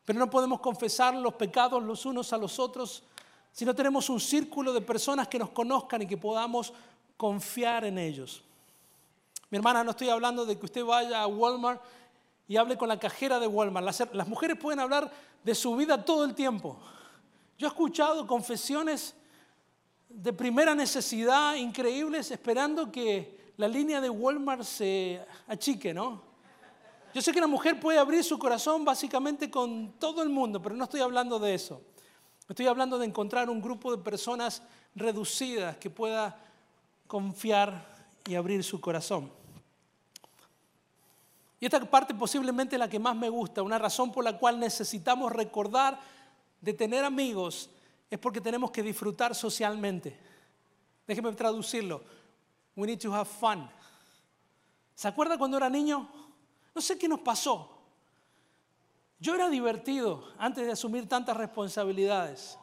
Pero 0.05 0.17
no 0.17 0.29
podemos 0.29 0.61
confesar 0.61 1.13
los 1.13 1.33
pecados 1.33 1.83
los 1.83 2.05
unos 2.05 2.31
a 2.31 2.37
los 2.37 2.57
otros 2.57 3.03
si 3.51 3.65
no 3.65 3.75
tenemos 3.75 4.09
un 4.09 4.19
círculo 4.19 4.71
de 4.71 4.81
personas 4.81 5.27
que 5.27 5.37
nos 5.37 5.49
conozcan 5.49 6.01
y 6.01 6.07
que 6.07 6.17
podamos 6.17 6.73
confiar 7.17 7.83
en 7.83 7.97
ellos. 7.97 8.43
Mi 9.49 9.57
hermana, 9.57 9.83
no 9.83 9.91
estoy 9.91 10.09
hablando 10.09 10.45
de 10.45 10.57
que 10.57 10.65
usted 10.65 10.83
vaya 10.83 11.21
a 11.21 11.27
Walmart 11.27 11.81
y 12.47 12.55
hable 12.55 12.77
con 12.77 12.87
la 12.87 12.97
cajera 12.97 13.39
de 13.39 13.47
Walmart. 13.47 13.85
Las, 13.85 14.03
las 14.13 14.27
mujeres 14.27 14.57
pueden 14.57 14.79
hablar 14.79 15.11
de 15.43 15.53
su 15.53 15.75
vida 15.75 16.03
todo 16.03 16.23
el 16.23 16.33
tiempo. 16.33 16.79
Yo 17.57 17.67
he 17.67 17.69
escuchado 17.69 18.25
confesiones 18.25 19.15
de 20.09 20.33
primera 20.33 20.75
necesidad 20.75 21.55
increíbles 21.55 22.31
esperando 22.31 22.91
que 22.91 23.53
la 23.57 23.67
línea 23.67 24.01
de 24.01 24.09
Walmart 24.09 24.63
se 24.63 25.23
achique, 25.47 25.93
¿no? 25.93 26.21
Yo 27.13 27.21
sé 27.21 27.31
que 27.31 27.37
una 27.37 27.47
mujer 27.47 27.79
puede 27.79 27.99
abrir 27.99 28.23
su 28.23 28.39
corazón 28.39 28.83
básicamente 28.83 29.51
con 29.51 29.93
todo 29.99 30.23
el 30.23 30.29
mundo, 30.29 30.61
pero 30.61 30.75
no 30.75 30.85
estoy 30.85 31.01
hablando 31.01 31.37
de 31.37 31.53
eso. 31.53 31.81
Estoy 32.49 32.65
hablando 32.65 32.97
de 32.97 33.05
encontrar 33.05 33.49
un 33.49 33.61
grupo 33.61 33.95
de 33.95 34.03
personas 34.03 34.63
reducidas 34.95 35.77
que 35.77 35.89
pueda 35.89 36.39
confiar 37.07 37.87
y 38.27 38.35
abrir 38.35 38.63
su 38.63 38.81
corazón. 38.81 39.31
Y 41.59 41.65
esta 41.65 41.79
parte 41.79 42.13
posiblemente 42.13 42.75
es 42.75 42.79
la 42.79 42.89
que 42.89 42.99
más 42.99 43.15
me 43.15 43.29
gusta, 43.29 43.61
una 43.61 43.77
razón 43.77 44.11
por 44.11 44.23
la 44.23 44.37
cual 44.37 44.59
necesitamos 44.59 45.31
recordar 45.31 45.99
de 46.63 46.73
tener 46.73 47.03
amigos 47.03 47.69
es 48.09 48.17
porque 48.17 48.39
tenemos 48.39 48.71
que 48.71 48.81
disfrutar 48.81 49.35
socialmente. 49.35 50.17
Déjeme 51.05 51.33
traducirlo. 51.33 52.01
We 52.73 52.87
need 52.87 52.99
to 53.01 53.13
have 53.13 53.29
fun. 53.29 53.69
¿Se 54.95 55.09
acuerda 55.09 55.37
cuando 55.37 55.57
era 55.57 55.69
niño? 55.69 56.09
No 56.73 56.81
sé 56.81 56.97
qué 56.97 57.09
nos 57.09 57.19
pasó. 57.19 57.69
Yo 59.19 59.35
era 59.35 59.49
divertido 59.49 60.23
antes 60.37 60.65
de 60.65 60.71
asumir 60.71 61.07
tantas 61.09 61.35
responsabilidades. 61.35 62.57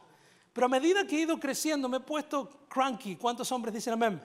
Pero 0.54 0.64
a 0.64 0.70
medida 0.70 1.06
que 1.06 1.18
he 1.18 1.20
ido 1.20 1.38
creciendo 1.38 1.86
me 1.86 1.98
he 1.98 2.00
puesto 2.00 2.48
cranky. 2.70 3.16
¿Cuántos 3.16 3.52
hombres 3.52 3.74
dicen 3.74 3.92
amén? 3.92 4.22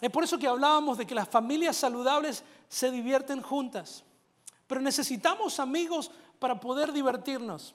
Es 0.00 0.10
por 0.10 0.22
eso 0.22 0.38
que 0.38 0.46
hablábamos 0.46 0.98
de 0.98 1.06
que 1.06 1.16
las 1.16 1.28
familias 1.28 1.76
saludables 1.76 2.44
se 2.68 2.92
divierten 2.92 3.42
juntas. 3.42 4.04
Pero 4.68 4.80
necesitamos 4.80 5.60
amigos 5.60 6.10
para 6.38 6.58
poder 6.58 6.92
divertirnos. 6.92 7.74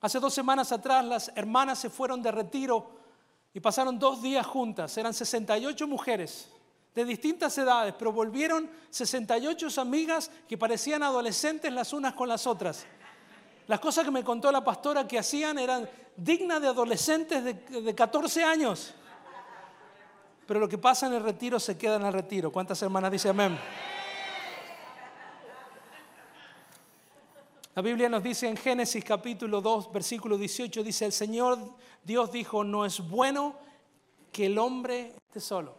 Hace 0.00 0.18
dos 0.18 0.32
semanas 0.32 0.72
atrás 0.72 1.04
las 1.04 1.32
hermanas 1.34 1.78
se 1.78 1.90
fueron 1.90 2.22
de 2.22 2.30
retiro 2.30 2.98
y 3.52 3.60
pasaron 3.60 3.98
dos 3.98 4.22
días 4.22 4.46
juntas. 4.46 4.96
Eran 4.96 5.12
68 5.12 5.86
mujeres 5.86 6.48
de 6.94 7.04
distintas 7.04 7.56
edades, 7.58 7.94
pero 7.98 8.12
volvieron 8.12 8.70
68 8.90 9.80
amigas 9.80 10.30
que 10.48 10.56
parecían 10.56 11.02
adolescentes 11.02 11.72
las 11.72 11.92
unas 11.92 12.14
con 12.14 12.28
las 12.28 12.46
otras. 12.46 12.86
Las 13.66 13.78
cosas 13.78 14.04
que 14.04 14.10
me 14.10 14.24
contó 14.24 14.50
la 14.50 14.64
pastora 14.64 15.06
que 15.06 15.18
hacían 15.18 15.58
eran 15.58 15.88
dignas 16.16 16.60
de 16.60 16.68
adolescentes 16.68 17.44
de, 17.44 17.54
de 17.54 17.94
14 17.94 18.42
años. 18.42 18.94
Pero 20.46 20.58
lo 20.58 20.68
que 20.68 20.78
pasa 20.78 21.06
en 21.06 21.12
el 21.12 21.22
retiro 21.22 21.60
se 21.60 21.78
queda 21.78 21.96
en 21.96 22.06
el 22.06 22.12
retiro. 22.12 22.50
¿Cuántas 22.50 22.82
hermanas 22.82 23.12
dicen 23.12 23.30
amén? 23.30 23.58
La 27.80 27.84
Biblia 27.84 28.10
nos 28.10 28.22
dice 28.22 28.46
en 28.46 28.58
Génesis 28.58 29.02
capítulo 29.02 29.62
2, 29.62 29.90
versículo 29.90 30.36
18, 30.36 30.82
dice, 30.82 31.06
el 31.06 31.12
Señor 31.12 31.58
Dios 32.04 32.30
dijo, 32.30 32.62
no 32.62 32.84
es 32.84 33.00
bueno 33.00 33.56
que 34.30 34.44
el 34.44 34.58
hombre 34.58 35.14
esté 35.16 35.40
solo. 35.40 35.74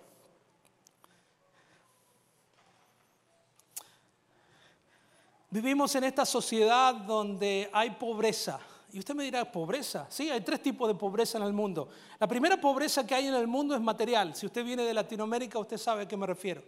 Vivimos 5.51 5.93
en 5.93 6.05
esta 6.05 6.25
sociedad 6.25 6.96
donde 6.96 7.70
hay 7.72 7.91
pobreza. 7.91 8.60
Y 8.91 8.98
usted 8.98 9.13
me 9.13 9.24
dirá, 9.25 9.51
¿pobreza? 9.51 10.08
Sí, 10.10 10.27
hay 10.31 10.41
tres 10.41 10.63
tipos 10.63 10.88
de 10.88 10.96
pobreza 10.96 11.38
en 11.38 11.43
el 11.43 11.53
mundo. 11.53 11.88
La 12.20 12.27
primera 12.27 12.60
pobreza 12.60 13.05
que 13.05 13.13
hay 13.13 13.27
en 13.27 13.36
el 13.36 13.46
mundo 13.46 13.75
es 13.75 13.81
material. 13.81 14.34
Si 14.34 14.48
usted 14.48 14.65
viene 14.65 14.81
de 14.81 14.93
Latinoamérica, 14.96 15.60
usted 15.60 15.77
sabe 15.77 16.01
a 16.01 16.08
qué 16.08 16.17
me 16.17 16.25
refiero. 16.25 16.63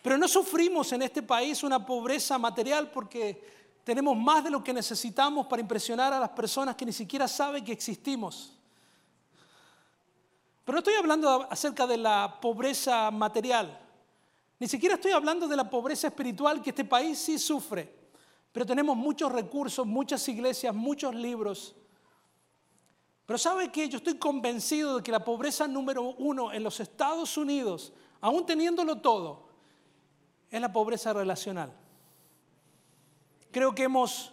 Pero 0.00 0.16
no 0.16 0.28
sufrimos 0.28 0.92
en 0.92 1.02
este 1.02 1.22
país 1.24 1.64
una 1.64 1.84
pobreza 1.84 2.38
material 2.38 2.92
porque 2.92 3.57
tenemos 3.88 4.18
más 4.18 4.44
de 4.44 4.50
lo 4.50 4.62
que 4.62 4.74
necesitamos 4.74 5.46
para 5.46 5.62
impresionar 5.62 6.12
a 6.12 6.20
las 6.20 6.28
personas 6.28 6.76
que 6.76 6.84
ni 6.84 6.92
siquiera 6.92 7.26
saben 7.26 7.64
que 7.64 7.72
existimos. 7.72 8.52
Pero 10.62 10.74
no 10.74 10.78
estoy 10.80 10.92
hablando 10.92 11.48
acerca 11.50 11.86
de 11.86 11.96
la 11.96 12.38
pobreza 12.38 13.10
material. 13.10 13.80
Ni 14.58 14.68
siquiera 14.68 14.96
estoy 14.96 15.12
hablando 15.12 15.48
de 15.48 15.56
la 15.56 15.70
pobreza 15.70 16.08
espiritual 16.08 16.60
que 16.60 16.68
este 16.68 16.84
país 16.84 17.18
sí 17.18 17.38
sufre, 17.38 17.90
pero 18.52 18.66
tenemos 18.66 18.94
muchos 18.94 19.32
recursos, 19.32 19.86
muchas 19.86 20.28
iglesias, 20.28 20.74
muchos 20.74 21.14
libros. 21.14 21.74
Pero 23.24 23.38
¿sabe 23.38 23.72
qué? 23.72 23.88
Yo 23.88 23.96
estoy 23.96 24.18
convencido 24.18 24.98
de 24.98 25.02
que 25.02 25.12
la 25.12 25.24
pobreza 25.24 25.66
número 25.66 26.02
uno 26.02 26.52
en 26.52 26.62
los 26.62 26.78
Estados 26.78 27.38
Unidos, 27.38 27.94
aún 28.20 28.44
teniéndolo 28.44 28.98
todo, 29.00 29.48
es 30.50 30.60
la 30.60 30.70
pobreza 30.70 31.14
relacional. 31.14 31.87
Creo 33.58 33.74
que 33.74 33.82
hemos 33.82 34.30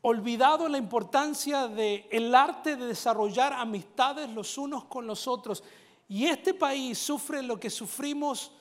olvidado 0.00 0.70
la 0.70 0.78
importancia 0.78 1.68
del 1.68 2.34
arte 2.34 2.76
de 2.76 2.86
desarrollar 2.86 3.52
amistades 3.52 4.30
los 4.30 4.56
unos 4.56 4.84
con 4.84 5.06
los 5.06 5.28
otros. 5.28 5.62
Y 6.08 6.24
este 6.24 6.54
país 6.54 6.96
sufre 6.96 7.42
lo 7.42 7.60
que 7.60 7.68
sufrimos 7.68 8.52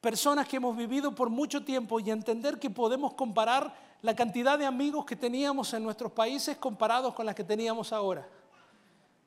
personas 0.00 0.48
que 0.48 0.56
hemos 0.56 0.76
vivido 0.76 1.14
por 1.14 1.30
mucho 1.30 1.64
tiempo 1.64 2.00
y 2.00 2.10
entender 2.10 2.58
que 2.58 2.70
podemos 2.70 3.14
comparar 3.14 3.72
la 4.02 4.16
cantidad 4.16 4.58
de 4.58 4.66
amigos 4.66 5.04
que 5.04 5.14
teníamos 5.14 5.72
en 5.74 5.84
nuestros 5.84 6.10
países 6.10 6.56
comparados 6.56 7.14
con 7.14 7.24
las 7.24 7.36
que 7.36 7.44
teníamos 7.44 7.92
ahora. 7.92 8.28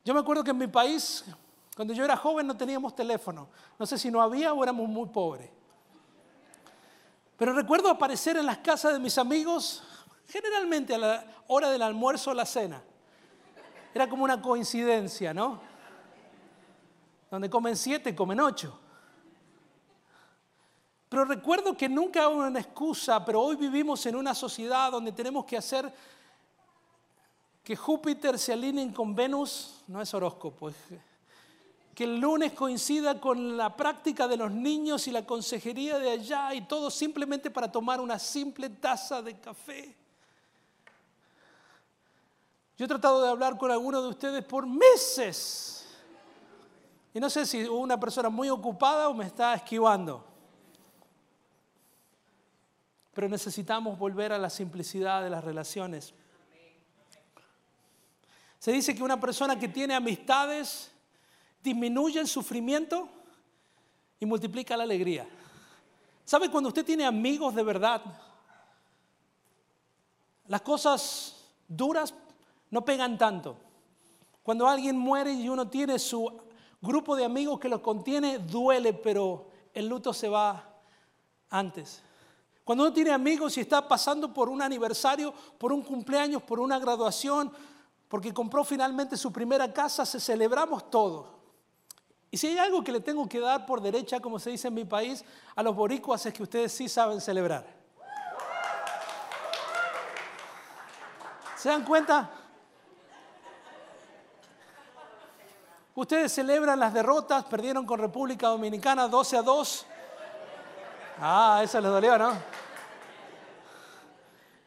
Yo 0.03 0.13
me 0.13 0.19
acuerdo 0.19 0.43
que 0.43 0.51
en 0.51 0.57
mi 0.57 0.67
país, 0.67 1.23
cuando 1.77 1.93
yo 1.93 2.03
era 2.03 2.17
joven, 2.17 2.45
no 2.45 2.57
teníamos 2.57 2.93
teléfono. 2.93 3.47
No 3.79 3.85
sé 3.85 3.97
si 3.97 4.11
no 4.11 4.21
había 4.21 4.51
o 4.51 4.61
éramos 4.61 4.89
muy 4.89 5.07
pobres. 5.07 5.49
Pero 7.37 7.53
recuerdo 7.53 7.89
aparecer 7.89 8.35
en 8.37 8.45
las 8.45 8.57
casas 8.57 8.93
de 8.93 8.99
mis 8.99 9.17
amigos, 9.17 9.83
generalmente 10.27 10.95
a 10.95 10.97
la 10.97 11.25
hora 11.47 11.69
del 11.69 11.83
almuerzo 11.83 12.31
o 12.31 12.33
la 12.33 12.45
cena. 12.45 12.81
Era 13.93 14.09
como 14.09 14.23
una 14.23 14.41
coincidencia, 14.41 15.33
¿no? 15.33 15.59
Donde 17.29 17.49
comen 17.49 17.75
siete, 17.75 18.15
comen 18.15 18.39
ocho. 18.39 18.79
Pero 21.09 21.25
recuerdo 21.25 21.77
que 21.77 21.87
nunca 21.87 22.27
hubo 22.27 22.39
una 22.39 22.59
excusa, 22.59 23.23
pero 23.23 23.41
hoy 23.41 23.55
vivimos 23.55 24.05
en 24.05 24.15
una 24.15 24.33
sociedad 24.33 24.91
donde 24.91 25.11
tenemos 25.11 25.45
que 25.45 25.57
hacer 25.57 25.93
que 27.63 27.75
Júpiter 27.75 28.39
se 28.39 28.53
alinee 28.53 28.93
con 28.93 29.13
Venus, 29.13 29.83
no 29.87 30.01
es 30.01 30.13
horóscopo, 30.13 30.71
que 31.97 32.03
el 32.03 32.19
lunes 32.19 32.53
coincida 32.53 33.19
con 33.19 33.57
la 33.57 33.75
práctica 33.75 34.27
de 34.27 34.37
los 34.37 34.51
niños 34.51 35.07
y 35.07 35.11
la 35.11 35.25
consejería 35.25 35.97
de 35.97 36.11
allá 36.11 36.53
y 36.53 36.61
todo 36.61 36.91
simplemente 36.91 37.49
para 37.49 37.71
tomar 37.71 37.99
una 37.99 38.19
simple 38.19 38.69
taza 38.69 39.19
de 39.23 39.39
café. 39.39 39.95
Yo 42.77 42.85
he 42.85 42.87
tratado 42.87 43.23
de 43.23 43.29
hablar 43.29 43.57
con 43.57 43.71
algunos 43.71 44.03
de 44.03 44.09
ustedes 44.09 44.45
por 44.45 44.67
meses. 44.67 45.87
Y 47.15 47.19
no 47.19 47.31
sé 47.31 47.47
si 47.47 47.63
una 47.63 47.99
persona 47.99 48.29
muy 48.29 48.47
ocupada 48.51 49.09
o 49.09 49.15
me 49.15 49.25
está 49.25 49.55
esquivando. 49.55 50.23
Pero 53.11 53.27
necesitamos 53.27 53.97
volver 53.97 54.33
a 54.33 54.37
la 54.37 54.51
simplicidad 54.51 55.23
de 55.23 55.31
las 55.31 55.43
relaciones. 55.43 56.13
Se 58.59 58.71
dice 58.71 58.93
que 58.93 59.01
una 59.01 59.19
persona 59.19 59.57
que 59.57 59.67
tiene 59.67 59.95
amistades 59.95 60.91
disminuye 61.63 62.19
el 62.19 62.27
sufrimiento 62.27 63.09
y 64.19 64.25
multiplica 64.25 64.77
la 64.77 64.83
alegría. 64.83 65.27
¿Sabe 66.23 66.49
cuando 66.49 66.69
usted 66.69 66.85
tiene 66.85 67.05
amigos 67.05 67.55
de 67.55 67.63
verdad? 67.63 68.01
Las 70.47 70.61
cosas 70.61 71.35
duras 71.67 72.13
no 72.69 72.83
pegan 72.83 73.17
tanto. 73.17 73.57
Cuando 74.43 74.67
alguien 74.67 74.97
muere 74.97 75.33
y 75.33 75.49
uno 75.49 75.67
tiene 75.67 75.99
su 75.99 76.31
grupo 76.81 77.15
de 77.15 77.25
amigos 77.25 77.59
que 77.59 77.69
lo 77.69 77.81
contiene, 77.81 78.39
duele, 78.39 78.93
pero 78.93 79.49
el 79.73 79.87
luto 79.87 80.13
se 80.13 80.29
va 80.29 80.63
antes. 81.49 82.01
Cuando 82.63 82.83
uno 82.83 82.93
tiene 82.93 83.11
amigos 83.11 83.57
y 83.57 83.61
está 83.61 83.87
pasando 83.87 84.33
por 84.33 84.49
un 84.49 84.61
aniversario, 84.61 85.33
por 85.57 85.71
un 85.71 85.81
cumpleaños, 85.81 86.43
por 86.43 86.59
una 86.59 86.79
graduación, 86.79 87.51
porque 88.09 88.33
compró 88.33 88.63
finalmente 88.63 89.15
su 89.15 89.31
primera 89.31 89.71
casa, 89.71 90.05
se 90.05 90.19
celebramos 90.19 90.89
todos. 90.89 91.36
Y 92.29 92.37
si 92.37 92.47
hay 92.47 92.57
algo 92.57 92.83
que 92.83 92.91
le 92.91 92.99
tengo 92.99 93.27
que 93.27 93.39
dar 93.39 93.65
por 93.65 93.81
derecha, 93.81 94.19
como 94.19 94.37
se 94.39 94.49
dice 94.49 94.67
en 94.67 94.73
mi 94.73 94.85
país, 94.85 95.23
a 95.55 95.63
los 95.63 95.75
boricuas 95.75 96.25
es 96.25 96.33
que 96.33 96.43
ustedes 96.43 96.71
sí 96.71 96.89
saben 96.89 97.21
celebrar. 97.21 97.65
¿Se 101.55 101.69
dan 101.69 101.83
cuenta? 101.83 102.29
Ustedes 105.95 106.31
celebran 106.31 106.79
las 106.79 106.93
derrotas, 106.93 107.45
perdieron 107.45 107.85
con 107.85 107.99
República 107.99 108.49
Dominicana 108.49 109.07
12 109.07 109.37
a 109.37 109.41
2. 109.41 109.85
Ah, 111.19 111.61
eso 111.63 111.81
les 111.81 111.89
dolió, 111.89 112.17
¿no? 112.17 112.33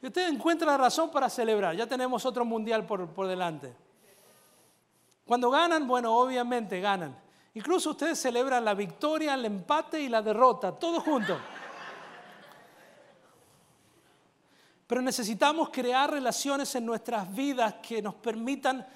Y 0.02 0.06
ustedes 0.06 0.32
encuentran 0.32 0.72
la 0.72 0.78
razón 0.78 1.10
para 1.10 1.28
celebrar. 1.28 1.76
Ya 1.76 1.86
tenemos 1.86 2.24
otro 2.24 2.44
mundial 2.44 2.84
por, 2.86 3.06
por 3.10 3.28
delante. 3.28 3.76
Cuando 5.26 5.50
ganan, 5.50 5.86
bueno, 5.86 6.16
obviamente 6.16 6.80
ganan. 6.80 7.16
Incluso 7.54 7.90
ustedes 7.90 8.18
celebran 8.20 8.64
la 8.64 8.74
victoria, 8.74 9.34
el 9.34 9.44
empate 9.44 10.00
y 10.00 10.08
la 10.08 10.22
derrota, 10.22 10.72
todo 10.72 11.00
junto. 11.00 11.36
Pero 14.86 15.02
necesitamos 15.02 15.70
crear 15.70 16.10
relaciones 16.10 16.74
en 16.74 16.86
nuestras 16.86 17.32
vidas 17.34 17.74
que 17.82 18.02
nos 18.02 18.14
permitan 18.14 18.86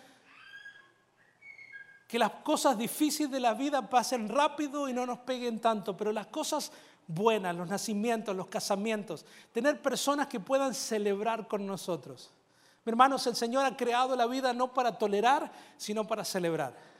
que 2.06 2.18
las 2.18 2.30
cosas 2.30 2.78
difíciles 2.78 3.30
de 3.30 3.40
la 3.40 3.54
vida 3.54 3.88
pasen 3.88 4.28
rápido 4.28 4.88
y 4.88 4.92
no 4.92 5.04
nos 5.06 5.18
peguen 5.20 5.60
tanto, 5.60 5.96
pero 5.96 6.12
las 6.12 6.28
cosas 6.28 6.70
buenas, 7.06 7.56
los 7.56 7.68
nacimientos, 7.68 8.36
los 8.36 8.46
casamientos, 8.46 9.26
tener 9.52 9.80
personas 9.82 10.28
que 10.28 10.38
puedan 10.38 10.74
celebrar 10.74 11.48
con 11.48 11.66
nosotros. 11.66 12.30
Hermanos, 12.86 13.26
el 13.26 13.34
Señor 13.34 13.64
ha 13.64 13.76
creado 13.76 14.14
la 14.14 14.26
vida 14.26 14.52
no 14.52 14.72
para 14.72 14.96
tolerar, 14.96 15.50
sino 15.76 16.06
para 16.06 16.24
celebrar. 16.24 16.93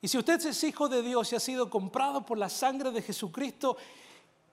Y 0.00 0.08
si 0.08 0.18
usted 0.18 0.44
es 0.44 0.64
hijo 0.64 0.88
de 0.88 1.02
Dios 1.02 1.32
y 1.32 1.36
ha 1.36 1.40
sido 1.40 1.70
comprado 1.70 2.24
por 2.24 2.38
la 2.38 2.48
sangre 2.48 2.90
de 2.90 3.02
Jesucristo 3.02 3.76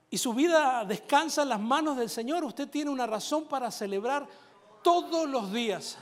y 0.10 0.18
su 0.18 0.34
vida 0.34 0.86
descansa 0.86 1.44
en 1.44 1.50
las 1.50 1.60
manos 1.60 1.98
del 1.98 2.10
Señor, 2.10 2.44
usted 2.44 2.70
tiene 2.70 2.92
una 2.92 3.06
razón 3.06 3.46
para 3.46 3.70
celebrar 3.72 4.28
todos 4.82 5.28
los 5.28 5.52
días. 5.52 5.98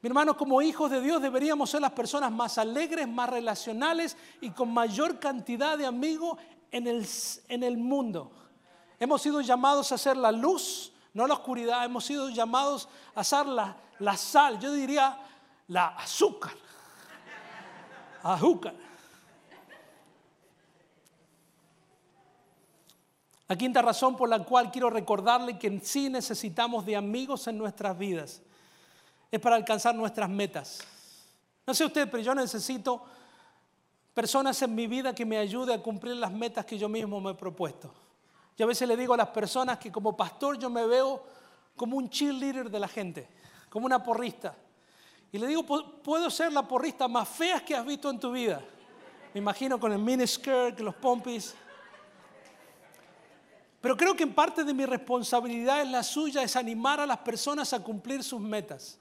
Mi 0.00 0.08
hermano, 0.08 0.36
como 0.36 0.60
hijos 0.62 0.90
de 0.90 1.00
Dios 1.00 1.22
deberíamos 1.22 1.70
ser 1.70 1.80
las 1.80 1.92
personas 1.92 2.32
más 2.32 2.58
alegres, 2.58 3.06
más 3.06 3.30
relacionales 3.30 4.16
y 4.40 4.50
con 4.50 4.72
mayor 4.72 5.20
cantidad 5.20 5.78
de 5.78 5.86
amigos 5.86 6.38
en 6.72 6.88
el, 6.88 7.06
en 7.48 7.62
el 7.62 7.76
mundo. 7.76 8.32
Hemos 8.98 9.22
sido 9.22 9.40
llamados 9.40 9.92
a 9.92 9.98
ser 9.98 10.16
la 10.16 10.32
luz, 10.32 10.92
no 11.14 11.26
la 11.26 11.34
oscuridad. 11.34 11.84
Hemos 11.84 12.04
sido 12.04 12.30
llamados 12.30 12.88
a 13.14 13.22
ser 13.22 13.46
la, 13.46 13.76
la 14.00 14.16
sal, 14.16 14.58
yo 14.58 14.72
diría 14.72 15.18
la 15.68 15.88
azúcar. 15.88 16.52
Azúcar. 18.22 18.74
La 23.48 23.58
quinta 23.58 23.82
razón 23.82 24.16
por 24.16 24.28
la 24.28 24.42
cual 24.44 24.70
quiero 24.70 24.88
recordarle 24.88 25.58
que 25.58 25.80
sí 25.80 26.08
necesitamos 26.08 26.86
de 26.86 26.96
amigos 26.96 27.46
en 27.48 27.58
nuestras 27.58 27.98
vidas 27.98 28.40
es 29.30 29.40
para 29.40 29.56
alcanzar 29.56 29.94
nuestras 29.94 30.30
metas. 30.30 30.80
No 31.66 31.74
sé 31.74 31.84
usted, 31.84 32.10
pero 32.10 32.22
yo 32.22 32.34
necesito 32.34 33.04
personas 34.14 34.60
en 34.62 34.74
mi 34.74 34.86
vida 34.86 35.14
que 35.14 35.26
me 35.26 35.38
ayuden 35.38 35.80
a 35.80 35.82
cumplir 35.82 36.16
las 36.16 36.32
metas 36.32 36.64
que 36.64 36.78
yo 36.78 36.88
mismo 36.88 37.20
me 37.20 37.32
he 37.32 37.34
propuesto. 37.34 37.92
Yo 38.56 38.64
a 38.64 38.68
veces 38.68 38.86
le 38.86 38.96
digo 38.96 39.14
a 39.14 39.18
las 39.18 39.28
personas 39.28 39.78
que 39.78 39.92
como 39.92 40.16
pastor 40.16 40.58
yo 40.58 40.70
me 40.70 40.86
veo 40.86 41.22
como 41.76 41.96
un 41.96 42.08
cheerleader 42.08 42.70
de 42.70 42.80
la 42.80 42.88
gente, 42.88 43.28
como 43.68 43.86
una 43.86 44.02
porrista. 44.02 44.54
Y 45.32 45.38
le 45.38 45.46
digo, 45.46 45.64
puedo 45.64 46.28
ser 46.28 46.52
la 46.52 46.62
porrista 46.68 47.08
más 47.08 47.26
fea 47.26 47.64
que 47.64 47.74
has 47.74 47.86
visto 47.86 48.10
en 48.10 48.20
tu 48.20 48.30
vida. 48.32 48.62
Me 49.32 49.40
imagino 49.40 49.80
con 49.80 49.90
el 49.90 49.98
miniskirt, 49.98 50.78
los 50.80 50.94
pompis. 50.94 51.54
Pero 53.80 53.96
creo 53.96 54.14
que 54.14 54.24
en 54.24 54.34
parte 54.34 54.62
de 54.62 54.74
mi 54.74 54.84
responsabilidad 54.84 55.80
es 55.80 55.88
la 55.88 56.02
suya, 56.02 56.42
es 56.42 56.54
animar 56.54 57.00
a 57.00 57.06
las 57.06 57.18
personas 57.18 57.72
a 57.72 57.82
cumplir 57.82 58.22
sus 58.22 58.40
metas. 58.40 58.98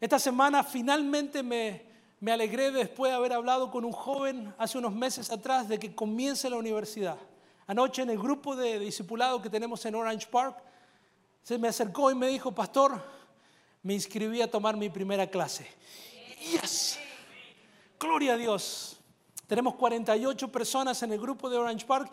Esta 0.00 0.18
semana 0.18 0.64
finalmente 0.64 1.44
me, 1.44 1.86
me 2.18 2.32
alegré 2.32 2.72
después 2.72 3.12
de 3.12 3.16
haber 3.16 3.32
hablado 3.32 3.70
con 3.70 3.84
un 3.84 3.92
joven 3.92 4.52
hace 4.58 4.76
unos 4.76 4.92
meses 4.92 5.30
atrás 5.30 5.68
de 5.68 5.78
que 5.78 5.94
comience 5.94 6.50
la 6.50 6.56
universidad. 6.56 7.16
Anoche 7.68 8.02
en 8.02 8.10
el 8.10 8.18
grupo 8.18 8.56
de 8.56 8.80
discipulado 8.80 9.40
que 9.40 9.50
tenemos 9.50 9.84
en 9.86 9.94
Orange 9.94 10.26
Park, 10.26 10.56
se 11.42 11.58
me 11.58 11.68
acercó 11.68 12.10
y 12.10 12.16
me 12.16 12.26
dijo, 12.26 12.52
pastor, 12.52 13.17
me 13.82 13.94
inscribí 13.94 14.42
a 14.42 14.50
tomar 14.50 14.76
mi 14.76 14.90
primera 14.90 15.26
clase. 15.26 15.66
Yes, 16.52 16.98
gloria 17.98 18.34
a 18.34 18.36
Dios. 18.36 18.96
Tenemos 19.46 19.74
48 19.76 20.52
personas 20.52 21.02
en 21.02 21.12
el 21.12 21.20
grupo 21.20 21.48
de 21.48 21.56
Orange 21.56 21.86
Park 21.86 22.12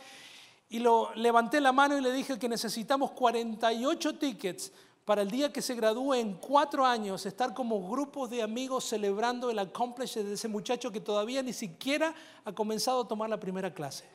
y 0.69 0.79
lo 0.79 1.13
levanté 1.15 1.59
la 1.59 1.71
mano 1.71 1.97
y 1.97 2.01
le 2.01 2.11
dije 2.11 2.39
que 2.39 2.49
necesitamos 2.49 3.11
48 3.11 4.17
tickets 4.17 4.71
para 5.05 5.21
el 5.21 5.29
día 5.29 5.53
que 5.53 5.61
se 5.61 5.75
gradúe 5.75 6.15
en 6.15 6.33
cuatro 6.33 6.83
años, 6.83 7.25
estar 7.27 7.53
como 7.53 7.87
grupos 7.87 8.29
de 8.31 8.41
amigos 8.41 8.85
celebrando 8.85 9.51
el 9.51 9.59
accomplishment 9.59 10.27
de 10.27 10.33
ese 10.33 10.47
muchacho 10.47 10.91
que 10.91 10.99
todavía 10.99 11.43
ni 11.43 11.53
siquiera 11.53 12.15
ha 12.43 12.51
comenzado 12.53 13.01
a 13.01 13.07
tomar 13.07 13.29
la 13.29 13.39
primera 13.39 13.71
clase. 13.71 14.14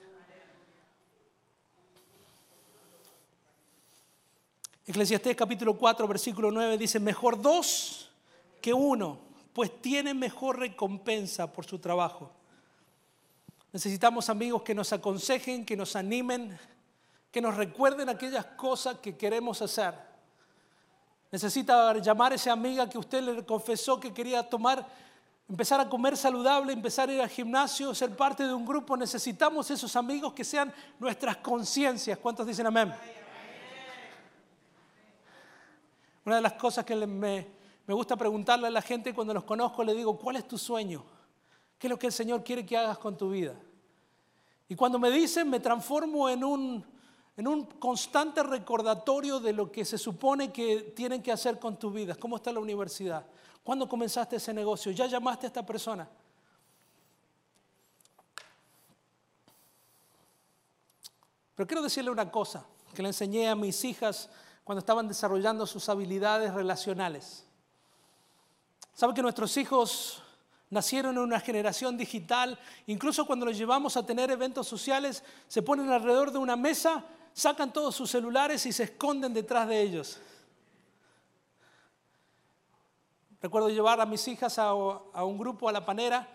Eclesiastés 4.90 5.36
capítulo 5.36 5.78
4, 5.78 6.06
versículo 6.08 6.50
9 6.50 6.76
dice, 6.76 6.98
mejor 6.98 7.40
dos 7.40 8.10
que 8.60 8.74
uno, 8.74 9.18
pues 9.52 9.80
tiene 9.80 10.14
mejor 10.14 10.58
recompensa 10.58 11.52
por 11.52 11.64
su 11.64 11.78
trabajo. 11.78 12.30
Necesitamos 13.72 14.28
amigos 14.28 14.62
que 14.62 14.74
nos 14.74 14.92
aconsejen, 14.92 15.64
que 15.64 15.76
nos 15.76 15.94
animen, 15.96 16.58
que 17.30 17.40
nos 17.40 17.56
recuerden 17.56 18.08
aquellas 18.08 18.44
cosas 18.44 18.98
que 18.98 19.16
queremos 19.16 19.62
hacer 19.62 19.94
Necesita 21.30 21.94
llamar 21.98 22.32
a 22.32 22.34
esa 22.34 22.50
amiga 22.50 22.88
que 22.88 22.98
usted 22.98 23.22
le 23.22 23.44
confesó 23.44 24.00
que 24.00 24.12
quería 24.12 24.42
tomar, 24.42 24.84
empezar 25.48 25.78
a 25.78 25.88
comer 25.88 26.16
saludable, 26.16 26.72
empezar 26.72 27.08
a 27.08 27.12
ir 27.12 27.20
al 27.20 27.28
gimnasio, 27.28 27.94
ser 27.94 28.16
parte 28.16 28.44
de 28.44 28.52
un 28.52 28.66
grupo. 28.66 28.96
Necesitamos 28.96 29.70
esos 29.70 29.94
amigos 29.94 30.32
que 30.32 30.42
sean 30.42 30.74
nuestras 30.98 31.36
conciencias. 31.36 32.18
¿Cuántos 32.18 32.44
dicen 32.48 32.66
amén? 32.66 32.92
Una 36.24 36.36
de 36.36 36.42
las 36.42 36.54
cosas 36.54 36.84
que 36.84 36.94
me, 36.94 37.46
me 37.86 37.94
gusta 37.94 38.16
preguntarle 38.16 38.66
a 38.66 38.70
la 38.70 38.82
gente 38.82 39.14
cuando 39.14 39.34
los 39.34 39.44
conozco, 39.44 39.82
le 39.84 39.94
digo, 39.94 40.18
¿cuál 40.18 40.36
es 40.36 40.46
tu 40.46 40.58
sueño? 40.58 41.04
¿Qué 41.78 41.86
es 41.86 41.90
lo 41.90 41.98
que 41.98 42.06
el 42.06 42.12
Señor 42.12 42.44
quiere 42.44 42.66
que 42.66 42.76
hagas 42.76 42.98
con 42.98 43.16
tu 43.16 43.30
vida? 43.30 43.54
Y 44.68 44.74
cuando 44.74 44.98
me 44.98 45.10
dicen, 45.10 45.48
me 45.48 45.60
transformo 45.60 46.28
en 46.28 46.44
un 46.44 46.84
en 47.40 47.48
un 47.48 47.64
constante 47.64 48.42
recordatorio 48.42 49.40
de 49.40 49.54
lo 49.54 49.72
que 49.72 49.86
se 49.86 49.96
supone 49.96 50.52
que 50.52 50.92
tienen 50.94 51.22
que 51.22 51.32
hacer 51.32 51.58
con 51.58 51.78
tu 51.78 51.90
vida. 51.90 52.14
¿Cómo 52.14 52.36
está 52.36 52.52
la 52.52 52.60
universidad? 52.60 53.24
¿Cuándo 53.64 53.88
comenzaste 53.88 54.36
ese 54.36 54.52
negocio? 54.52 54.92
¿Ya 54.92 55.06
llamaste 55.06 55.46
a 55.46 55.48
esta 55.48 55.64
persona? 55.64 56.06
Pero 61.54 61.66
quiero 61.66 61.82
decirle 61.82 62.10
una 62.10 62.30
cosa 62.30 62.66
que 62.94 63.00
le 63.00 63.08
enseñé 63.08 63.48
a 63.48 63.54
mis 63.54 63.84
hijas 63.86 64.28
cuando 64.64 64.80
estaban 64.80 65.08
desarrollando 65.08 65.66
sus 65.66 65.88
habilidades 65.88 66.52
relacionales. 66.54 67.44
¿Sabe 68.94 69.14
que 69.14 69.22
nuestros 69.22 69.56
hijos 69.56 70.22
nacieron 70.68 71.16
en 71.16 71.22
una 71.22 71.40
generación 71.40 71.96
digital? 71.96 72.58
Incluso 72.86 73.26
cuando 73.26 73.46
los 73.46 73.56
llevamos 73.56 73.96
a 73.96 74.04
tener 74.04 74.30
eventos 74.30 74.68
sociales, 74.68 75.24
se 75.48 75.62
ponen 75.62 75.90
alrededor 75.90 76.30
de 76.30 76.38
una 76.38 76.56
mesa, 76.56 77.04
sacan 77.32 77.72
todos 77.72 77.94
sus 77.94 78.10
celulares 78.10 78.66
y 78.66 78.72
se 78.72 78.84
esconden 78.84 79.32
detrás 79.32 79.68
de 79.68 79.80
ellos. 79.80 80.20
Recuerdo 83.42 83.70
llevar 83.70 84.00
a 84.00 84.06
mis 84.06 84.28
hijas 84.28 84.58
a, 84.58 84.74
un 84.74 85.38
grupo 85.38 85.68
a 85.68 85.72
la 85.72 85.84
panera, 85.84 86.28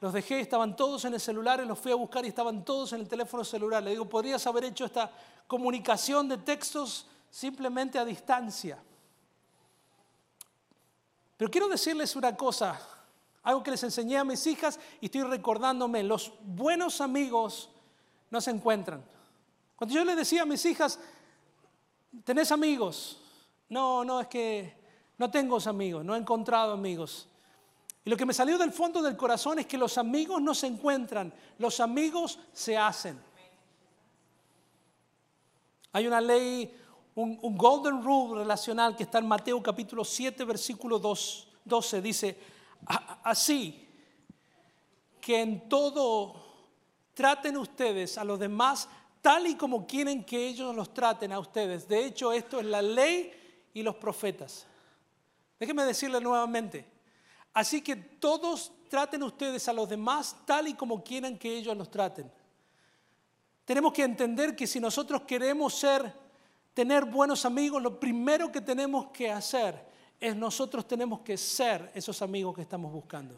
los 0.00 0.12
dejé, 0.12 0.40
estaban 0.40 0.74
todos 0.74 1.04
en 1.04 1.14
el 1.14 1.20
celular, 1.20 1.64
los 1.64 1.78
fui 1.78 1.92
a 1.92 1.94
buscar 1.94 2.24
y 2.24 2.28
estaban 2.28 2.64
todos 2.64 2.92
en 2.92 3.00
el 3.00 3.08
teléfono 3.08 3.44
celular. 3.44 3.82
Le 3.82 3.90
digo, 3.90 4.08
podrías 4.08 4.44
haber 4.46 4.64
hecho 4.64 4.84
esta 4.84 5.10
comunicación 5.46 6.28
de 6.28 6.38
textos 6.38 7.06
simplemente 7.30 7.98
a 7.98 8.04
distancia. 8.04 8.78
Pero 11.36 11.50
quiero 11.50 11.68
decirles 11.68 12.16
una 12.16 12.36
cosa, 12.36 12.80
algo 13.42 13.62
que 13.62 13.70
les 13.70 13.82
enseñé 13.82 14.18
a 14.18 14.24
mis 14.24 14.46
hijas 14.46 14.78
y 15.00 15.06
estoy 15.06 15.22
recordándome, 15.22 16.02
los 16.02 16.32
buenos 16.42 17.00
amigos 17.00 17.70
no 18.30 18.40
se 18.40 18.50
encuentran. 18.50 19.04
Cuando 19.76 19.94
yo 19.94 20.04
les 20.04 20.16
decía 20.16 20.42
a 20.42 20.46
mis 20.46 20.64
hijas, 20.66 20.98
¿tenés 22.24 22.50
amigos? 22.50 23.20
No, 23.68 24.04
no, 24.04 24.20
es 24.20 24.26
que 24.26 24.76
no 25.18 25.30
tengo 25.30 25.58
amigos, 25.66 26.04
no 26.04 26.14
he 26.14 26.18
encontrado 26.18 26.72
amigos. 26.72 27.28
Y 28.04 28.10
lo 28.10 28.16
que 28.16 28.26
me 28.26 28.34
salió 28.34 28.56
del 28.58 28.72
fondo 28.72 29.02
del 29.02 29.16
corazón 29.16 29.58
es 29.58 29.66
que 29.66 29.76
los 29.76 29.98
amigos 29.98 30.40
no 30.40 30.54
se 30.54 30.66
encuentran, 30.66 31.32
los 31.58 31.78
amigos 31.80 32.38
se 32.52 32.76
hacen. 32.76 33.20
Hay 35.92 36.06
una 36.06 36.20
ley, 36.20 36.77
un, 37.20 37.56
golden 37.56 38.02
rule 38.02 38.38
relacional 38.38 38.94
que 38.94 39.02
está 39.02 39.18
en 39.18 39.26
Mateo 39.26 39.60
capítulo 39.60 40.04
7, 40.04 40.44
versículo 40.44 41.00
12. 41.00 42.00
Dice, 42.00 42.36
así 43.24 43.88
que 45.20 45.40
en 45.40 45.68
todo 45.68 46.36
traten 47.14 47.56
ustedes 47.56 48.16
a 48.18 48.24
los 48.24 48.38
demás 48.38 48.88
tal 49.20 49.48
y 49.48 49.56
como 49.56 49.84
quieren 49.84 50.22
que 50.22 50.46
ellos 50.46 50.74
los 50.76 50.94
traten 50.94 51.32
a 51.32 51.40
ustedes. 51.40 51.88
De 51.88 52.04
hecho, 52.04 52.32
esto 52.32 52.60
es 52.60 52.66
la 52.66 52.82
ley 52.82 53.32
y 53.74 53.82
los 53.82 53.96
profetas. 53.96 54.64
Déjenme 55.58 55.84
decirle 55.84 56.20
nuevamente. 56.20 56.86
Así 57.52 57.82
que 57.82 57.96
todos 57.96 58.70
traten 58.88 59.24
ustedes 59.24 59.68
a 59.68 59.72
los 59.72 59.88
demás 59.88 60.36
tal 60.46 60.68
y 60.68 60.74
como 60.74 61.02
quieran 61.02 61.36
que 61.36 61.56
ellos 61.56 61.76
los 61.76 61.90
traten. 61.90 62.30
Tenemos 63.64 63.92
que 63.92 64.04
entender 64.04 64.54
que 64.54 64.68
si 64.68 64.78
nosotros 64.78 65.22
queremos 65.22 65.74
ser, 65.74 66.27
tener 66.78 67.06
buenos 67.06 67.44
amigos, 67.44 67.82
lo 67.82 67.98
primero 67.98 68.52
que 68.52 68.60
tenemos 68.60 69.08
que 69.08 69.32
hacer 69.32 69.84
es 70.20 70.36
nosotros 70.36 70.86
tenemos 70.86 71.22
que 71.22 71.36
ser 71.36 71.90
esos 71.92 72.22
amigos 72.22 72.54
que 72.54 72.62
estamos 72.62 72.92
buscando. 72.92 73.34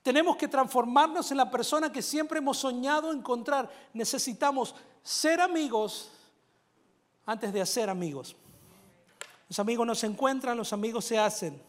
Tenemos 0.00 0.36
que 0.36 0.46
transformarnos 0.46 1.32
en 1.32 1.36
la 1.36 1.50
persona 1.50 1.90
que 1.90 2.00
siempre 2.00 2.38
hemos 2.38 2.58
soñado 2.58 3.12
encontrar. 3.12 3.68
Necesitamos 3.92 4.72
ser 5.02 5.40
amigos 5.40 6.12
antes 7.26 7.52
de 7.52 7.62
hacer 7.62 7.90
amigos. 7.90 8.36
Los 9.48 9.58
amigos 9.58 9.84
no 9.84 9.96
se 9.96 10.06
encuentran, 10.06 10.56
los 10.56 10.72
amigos 10.72 11.04
se 11.04 11.18
hacen. 11.18 11.60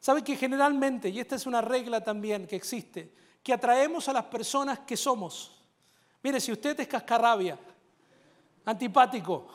¿Sabe 0.00 0.22
que 0.22 0.36
generalmente, 0.36 1.08
y 1.08 1.18
esta 1.18 1.36
es 1.36 1.46
una 1.46 1.62
regla 1.62 2.04
también 2.04 2.46
que 2.46 2.56
existe, 2.56 3.10
que 3.42 3.54
atraemos 3.54 4.06
a 4.06 4.12
las 4.12 4.24
personas 4.24 4.80
que 4.80 4.98
somos? 4.98 5.50
Mire, 6.22 6.42
si 6.42 6.52
usted 6.52 6.78
es 6.78 6.88
cascarrabia, 6.88 7.58
antipático, 8.64 9.46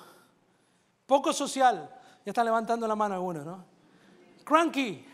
poco 1.05 1.33
social, 1.33 1.89
ya 2.25 2.31
está 2.31 2.43
levantando 2.43 2.87
la 2.87 2.95
mano 2.95 3.15
algunos, 3.15 3.45
¿no? 3.45 3.65
Cranky, 4.43 5.05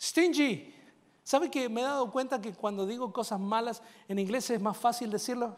stingy. 0.00 0.74
¿Sabe 1.22 1.50
que 1.50 1.68
me 1.68 1.80
he 1.80 1.84
dado 1.84 2.10
cuenta 2.10 2.40
que 2.40 2.52
cuando 2.52 2.86
digo 2.86 3.12
cosas 3.12 3.40
malas 3.40 3.82
en 4.06 4.18
inglés 4.18 4.48
es 4.50 4.60
más 4.60 4.76
fácil 4.76 5.10
decirlo? 5.10 5.56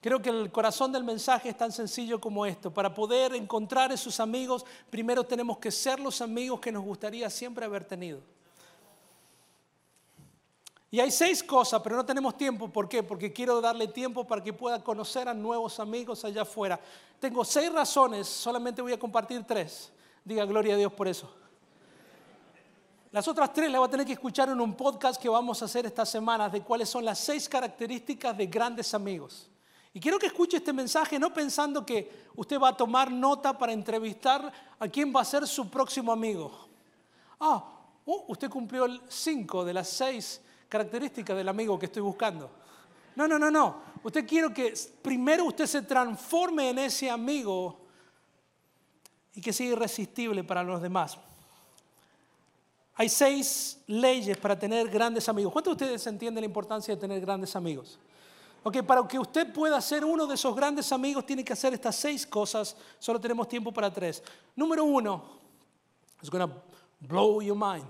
Creo 0.00 0.22
que 0.22 0.30
el 0.30 0.50
corazón 0.50 0.92
del 0.92 1.04
mensaje 1.04 1.50
es 1.50 1.56
tan 1.56 1.72
sencillo 1.72 2.20
como 2.20 2.46
esto. 2.46 2.72
Para 2.72 2.94
poder 2.94 3.34
encontrar 3.34 3.92
esos 3.92 4.18
amigos, 4.18 4.64
primero 4.88 5.24
tenemos 5.24 5.58
que 5.58 5.70
ser 5.70 6.00
los 6.00 6.22
amigos 6.22 6.58
que 6.58 6.72
nos 6.72 6.82
gustaría 6.82 7.28
siempre 7.28 7.66
haber 7.66 7.84
tenido. 7.84 8.22
Y 10.92 10.98
hay 10.98 11.10
seis 11.12 11.42
cosas, 11.44 11.80
pero 11.82 11.96
no 11.96 12.04
tenemos 12.04 12.36
tiempo. 12.36 12.68
¿Por 12.68 12.88
qué? 12.88 13.02
Porque 13.02 13.32
quiero 13.32 13.60
darle 13.60 13.86
tiempo 13.86 14.26
para 14.26 14.42
que 14.42 14.52
pueda 14.52 14.82
conocer 14.82 15.28
a 15.28 15.34
nuevos 15.34 15.78
amigos 15.78 16.24
allá 16.24 16.42
afuera. 16.42 16.80
Tengo 17.20 17.44
seis 17.44 17.72
razones, 17.72 18.26
solamente 18.26 18.82
voy 18.82 18.92
a 18.92 18.98
compartir 18.98 19.44
tres. 19.44 19.92
Diga 20.24 20.44
gloria 20.44 20.74
a 20.74 20.76
Dios 20.76 20.92
por 20.92 21.06
eso. 21.06 21.32
Las 23.12 23.26
otras 23.28 23.52
tres 23.52 23.70
las 23.70 23.78
voy 23.78 23.86
a 23.86 23.90
tener 23.90 24.06
que 24.06 24.12
escuchar 24.14 24.48
en 24.48 24.60
un 24.60 24.74
podcast 24.74 25.20
que 25.20 25.28
vamos 25.28 25.62
a 25.62 25.66
hacer 25.66 25.86
esta 25.86 26.04
semana 26.04 26.48
de 26.48 26.62
cuáles 26.62 26.88
son 26.88 27.04
las 27.04 27.18
seis 27.18 27.48
características 27.48 28.36
de 28.36 28.46
grandes 28.46 28.92
amigos. 28.92 29.48
Y 29.92 30.00
quiero 30.00 30.18
que 30.18 30.26
escuche 30.26 30.56
este 30.56 30.72
mensaje 30.72 31.18
no 31.18 31.32
pensando 31.32 31.84
que 31.86 32.28
usted 32.36 32.60
va 32.60 32.68
a 32.68 32.76
tomar 32.76 33.10
nota 33.10 33.56
para 33.56 33.72
entrevistar 33.72 34.52
a 34.78 34.88
quién 34.88 35.12
va 35.14 35.20
a 35.22 35.24
ser 35.24 35.46
su 35.46 35.68
próximo 35.68 36.12
amigo. 36.12 36.68
Ah, 37.40 37.64
oh, 38.06 38.24
usted 38.28 38.48
cumplió 38.48 38.86
cinco 39.08 39.64
de 39.64 39.74
las 39.74 39.88
seis 39.88 40.40
características 40.70 41.36
del 41.36 41.48
amigo 41.48 41.78
que 41.78 41.86
estoy 41.86 42.00
buscando. 42.00 42.50
No, 43.16 43.28
no, 43.28 43.38
no, 43.38 43.50
no. 43.50 43.82
Usted 44.02 44.26
quiere 44.26 44.54
que 44.54 44.72
primero 45.02 45.44
usted 45.44 45.66
se 45.66 45.82
transforme 45.82 46.70
en 46.70 46.78
ese 46.78 47.10
amigo 47.10 47.80
y 49.34 49.40
que 49.40 49.52
sea 49.52 49.66
irresistible 49.66 50.44
para 50.44 50.62
los 50.62 50.80
demás. 50.80 51.18
Hay 52.94 53.08
seis 53.08 53.82
leyes 53.86 54.38
para 54.38 54.58
tener 54.58 54.88
grandes 54.88 55.28
amigos. 55.28 55.52
¿Cuántos 55.52 55.76
de 55.76 55.84
ustedes 55.84 56.06
entienden 56.06 56.42
la 56.42 56.46
importancia 56.46 56.94
de 56.94 57.00
tener 57.00 57.20
grandes 57.20 57.56
amigos? 57.56 57.98
Ok, 58.62 58.82
para 58.82 59.06
que 59.08 59.18
usted 59.18 59.52
pueda 59.52 59.80
ser 59.80 60.04
uno 60.04 60.26
de 60.26 60.34
esos 60.34 60.54
grandes 60.54 60.92
amigos, 60.92 61.24
tiene 61.24 61.42
que 61.42 61.52
hacer 61.52 61.72
estas 61.72 61.96
seis 61.96 62.26
cosas. 62.26 62.76
Solo 62.98 63.18
tenemos 63.18 63.48
tiempo 63.48 63.72
para 63.72 63.92
tres. 63.92 64.22
Número 64.54 64.84
uno, 64.84 65.24
it's 66.22 66.30
to 66.30 66.62
blow 67.00 67.40
your 67.40 67.56
mind. 67.56 67.86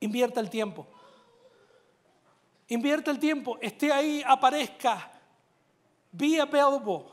Invierta 0.00 0.40
el 0.40 0.48
tiempo. 0.48 0.86
Invierta 2.70 3.10
el 3.10 3.18
tiempo. 3.18 3.58
Esté 3.60 3.92
ahí, 3.92 4.22
aparezca. 4.24 5.10
Be 6.12 6.40
available. 6.40 7.04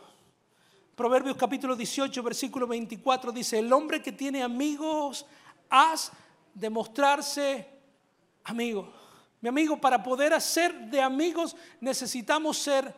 Proverbios 0.95 1.35
capítulo 1.35 1.75
18, 1.75 2.23
versículo 2.23 2.67
24 2.67 3.31
dice, 3.31 3.59
el 3.59 3.71
hombre 3.73 4.01
que 4.01 4.11
tiene 4.11 4.41
amigos, 4.41 5.25
haz 5.69 6.11
demostrarse 6.53 7.67
amigo. 8.43 8.91
Mi 9.41 9.49
amigo, 9.49 9.77
para 9.77 10.01
poder 10.01 10.33
hacer 10.33 10.73
de 10.89 11.01
amigos 11.01 11.55
necesitamos 11.81 12.57
ser 12.57 12.93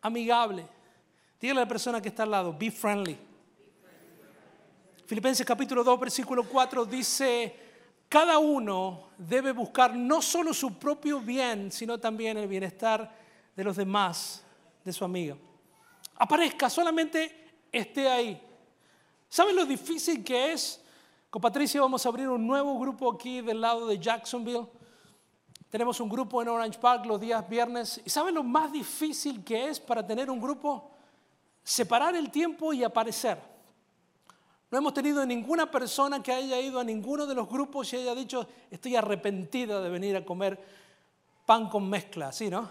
amigable. 0.00 0.66
Dígale 1.40 1.60
a 1.60 1.64
la 1.64 1.68
persona 1.68 2.00
que 2.00 2.08
está 2.08 2.24
al 2.24 2.30
lado, 2.30 2.56
be 2.58 2.70
friendly. 2.70 3.18
Filipenses 5.06 5.46
capítulo 5.46 5.84
2, 5.84 6.00
versículo 6.00 6.44
4 6.44 6.84
dice, 6.84 7.67
cada 8.08 8.38
uno 8.38 9.08
debe 9.18 9.52
buscar 9.52 9.94
no 9.94 10.22
solo 10.22 10.54
su 10.54 10.78
propio 10.78 11.20
bien, 11.20 11.70
sino 11.70 11.98
también 11.98 12.38
el 12.38 12.48
bienestar 12.48 13.14
de 13.54 13.64
los 13.64 13.76
demás, 13.76 14.42
de 14.84 14.92
su 14.92 15.04
amigo. 15.04 15.36
Aparezca, 16.16 16.70
solamente 16.70 17.66
esté 17.70 18.08
ahí. 18.08 18.42
¿Saben 19.28 19.54
lo 19.54 19.66
difícil 19.66 20.24
que 20.24 20.52
es? 20.52 20.82
Con 21.28 21.42
Patricia 21.42 21.80
vamos 21.82 22.04
a 22.06 22.08
abrir 22.08 22.28
un 22.28 22.46
nuevo 22.46 22.78
grupo 22.78 23.12
aquí 23.12 23.42
del 23.42 23.60
lado 23.60 23.86
de 23.86 23.98
Jacksonville. 23.98 24.66
Tenemos 25.68 26.00
un 26.00 26.08
grupo 26.08 26.40
en 26.40 26.48
Orange 26.48 26.78
Park 26.78 27.04
los 27.04 27.20
días 27.20 27.46
viernes. 27.46 28.00
¿Y 28.02 28.08
saben 28.08 28.34
lo 28.34 28.42
más 28.42 28.72
difícil 28.72 29.44
que 29.44 29.68
es 29.68 29.78
para 29.78 30.06
tener 30.06 30.30
un 30.30 30.40
grupo? 30.40 30.90
Separar 31.62 32.16
el 32.16 32.30
tiempo 32.30 32.72
y 32.72 32.82
aparecer. 32.82 33.38
No 34.70 34.78
hemos 34.78 34.92
tenido 34.92 35.24
ninguna 35.24 35.70
persona 35.70 36.22
que 36.22 36.30
haya 36.30 36.60
ido 36.60 36.78
a 36.78 36.84
ninguno 36.84 37.26
de 37.26 37.34
los 37.34 37.48
grupos 37.48 37.90
y 37.92 37.96
haya 37.96 38.14
dicho, 38.14 38.46
estoy 38.70 38.96
arrepentida 38.96 39.80
de 39.80 39.88
venir 39.88 40.16
a 40.16 40.24
comer 40.24 40.62
pan 41.46 41.70
con 41.70 41.88
mezcla, 41.88 42.30
¿sí, 42.32 42.50
no? 42.50 42.68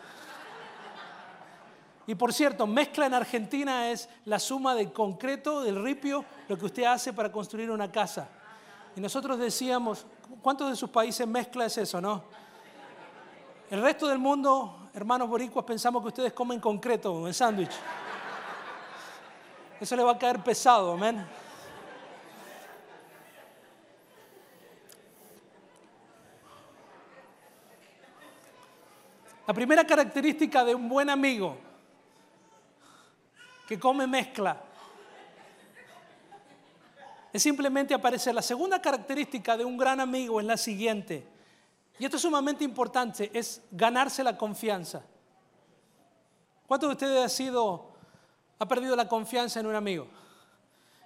Y 2.06 2.14
por 2.14 2.32
cierto, 2.32 2.68
mezcla 2.68 3.08
en 3.08 3.16
Argentina 3.16 3.90
es 3.90 4.08
la 4.26 4.38
suma 4.38 4.76
de 4.76 4.94
concreto, 4.94 5.62
del 5.62 5.84
ripio, 5.84 6.24
lo 6.48 6.58
que 6.58 6.66
usted 6.66 6.84
hace 6.84 7.14
para 7.14 7.32
construir 7.32 7.72
una 7.72 7.92
casa. 7.92 8.30
Y 8.96 9.02
nosotros 9.02 9.40
decíamos, 9.40 10.06
¿cuántos 10.42 10.70
de 10.70 10.76
sus 10.76 10.90
países 10.90 11.28
mezcla 11.28 11.66
es 11.66 11.78
eso, 11.80 12.00
no? 12.00 12.24
El 13.70 13.82
resto 13.82 14.08
del 14.08 14.20
mundo, 14.20 14.90
hermanos 14.94 15.28
boricuas, 15.28 15.66
pensamos 15.66 16.02
que 16.04 16.08
ustedes 16.10 16.34
comen 16.34 16.60
concreto, 16.60 17.28
en 17.28 17.34
sándwich. 17.34 17.74
Eso 19.82 19.96
le 19.96 20.04
va 20.04 20.12
a 20.12 20.18
caer 20.18 20.42
pesado, 20.44 20.94
amén. 20.94 21.26
La 29.48 29.54
primera 29.54 29.88
característica 29.88 30.66
de 30.66 30.76
un 30.76 30.90
buen 30.90 31.10
amigo 31.10 31.58
que 33.66 33.80
come 33.80 34.06
mezcla 34.06 34.62
es 37.32 37.42
simplemente 37.42 37.94
aparecer. 37.94 38.36
La 38.36 38.42
segunda 38.42 38.82
característica 38.82 39.56
de 39.56 39.64
un 39.64 39.78
gran 39.78 40.02
amigo 40.02 40.42
es 40.42 40.46
la 40.46 40.58
siguiente, 40.58 41.26
y 41.98 42.04
esto 42.04 42.18
es 42.18 42.24
sumamente 42.24 42.66
importante, 42.66 43.32
es 43.34 43.62
ganarse 43.72 44.22
la 44.22 44.38
confianza. 44.38 45.02
¿Cuántos 46.68 46.90
de 46.90 46.94
ustedes 46.96 47.26
ha 47.26 47.30
sido, 47.30 47.94
ha 48.60 48.68
perdido 48.68 48.98
la 48.98 49.08
confianza 49.08 49.62
en 49.62 49.68
un 49.68 49.76
amigo? 49.76 50.10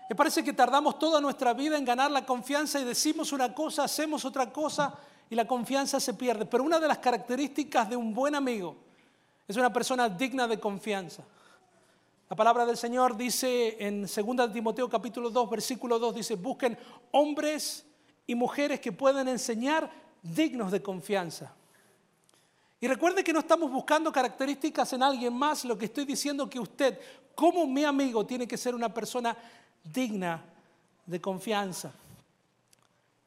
Me 0.10 0.16
parece 0.16 0.44
que 0.44 0.52
tardamos 0.52 0.98
toda 0.98 1.22
nuestra 1.22 1.54
vida 1.54 1.78
en 1.78 1.86
ganar 1.86 2.10
la 2.10 2.26
confianza 2.26 2.80
y 2.80 2.86
decimos 2.86 3.32
una 3.34 3.54
cosa, 3.54 3.84
hacemos 3.84 4.26
otra 4.26 4.52
cosa 4.52 4.98
y 5.32 5.36
la 5.36 5.48
confianza 5.48 6.00
se 6.02 6.14
pierde. 6.14 6.46
Pero 6.46 6.66
una 6.66 6.78
de 6.78 6.90
las 6.90 6.98
características 6.98 7.90
de 7.90 7.96
un 7.96 8.14
buen 8.14 8.36
amigo 8.36 8.76
es 9.48 9.56
una 9.56 9.72
persona 9.72 10.10
digna 10.10 10.46
de 10.46 10.60
confianza. 10.60 11.24
La 12.30 12.36
palabra 12.36 12.66
del 12.66 12.76
Señor 12.76 13.16
dice 13.16 13.78
en 13.80 14.02
2 14.02 14.54
Timoteo 14.54 14.90
capítulo 14.90 15.30
2, 15.30 15.50
versículo 15.50 15.98
2, 16.00 16.16
dice, 16.16 16.36
busquen 16.36 16.78
hombres 17.12 17.86
y 18.28 18.36
mujeres 18.36 18.82
que 18.82 18.92
puedan 18.92 19.30
enseñar 19.30 19.90
dignos 20.22 20.70
de 20.70 20.82
confianza. 20.82 21.54
Y 22.82 22.88
recuerde 22.88 23.24
que 23.24 23.32
no 23.32 23.40
estamos 23.40 23.72
buscando 23.72 24.12
características 24.12 24.92
en 24.92 25.02
alguien 25.02 25.34
más, 25.34 25.64
lo 25.64 25.78
que 25.78 25.86
estoy 25.86 26.04
diciendo 26.04 26.50
que 26.50 26.60
usted, 26.60 27.00
como 27.36 27.66
mi 27.66 27.86
amigo, 27.86 28.26
tiene 28.26 28.46
que 28.46 28.58
ser 28.58 28.76
una 28.76 28.94
persona 28.94 29.38
digna 29.82 30.44
de 31.06 31.22
confianza. 31.22 31.94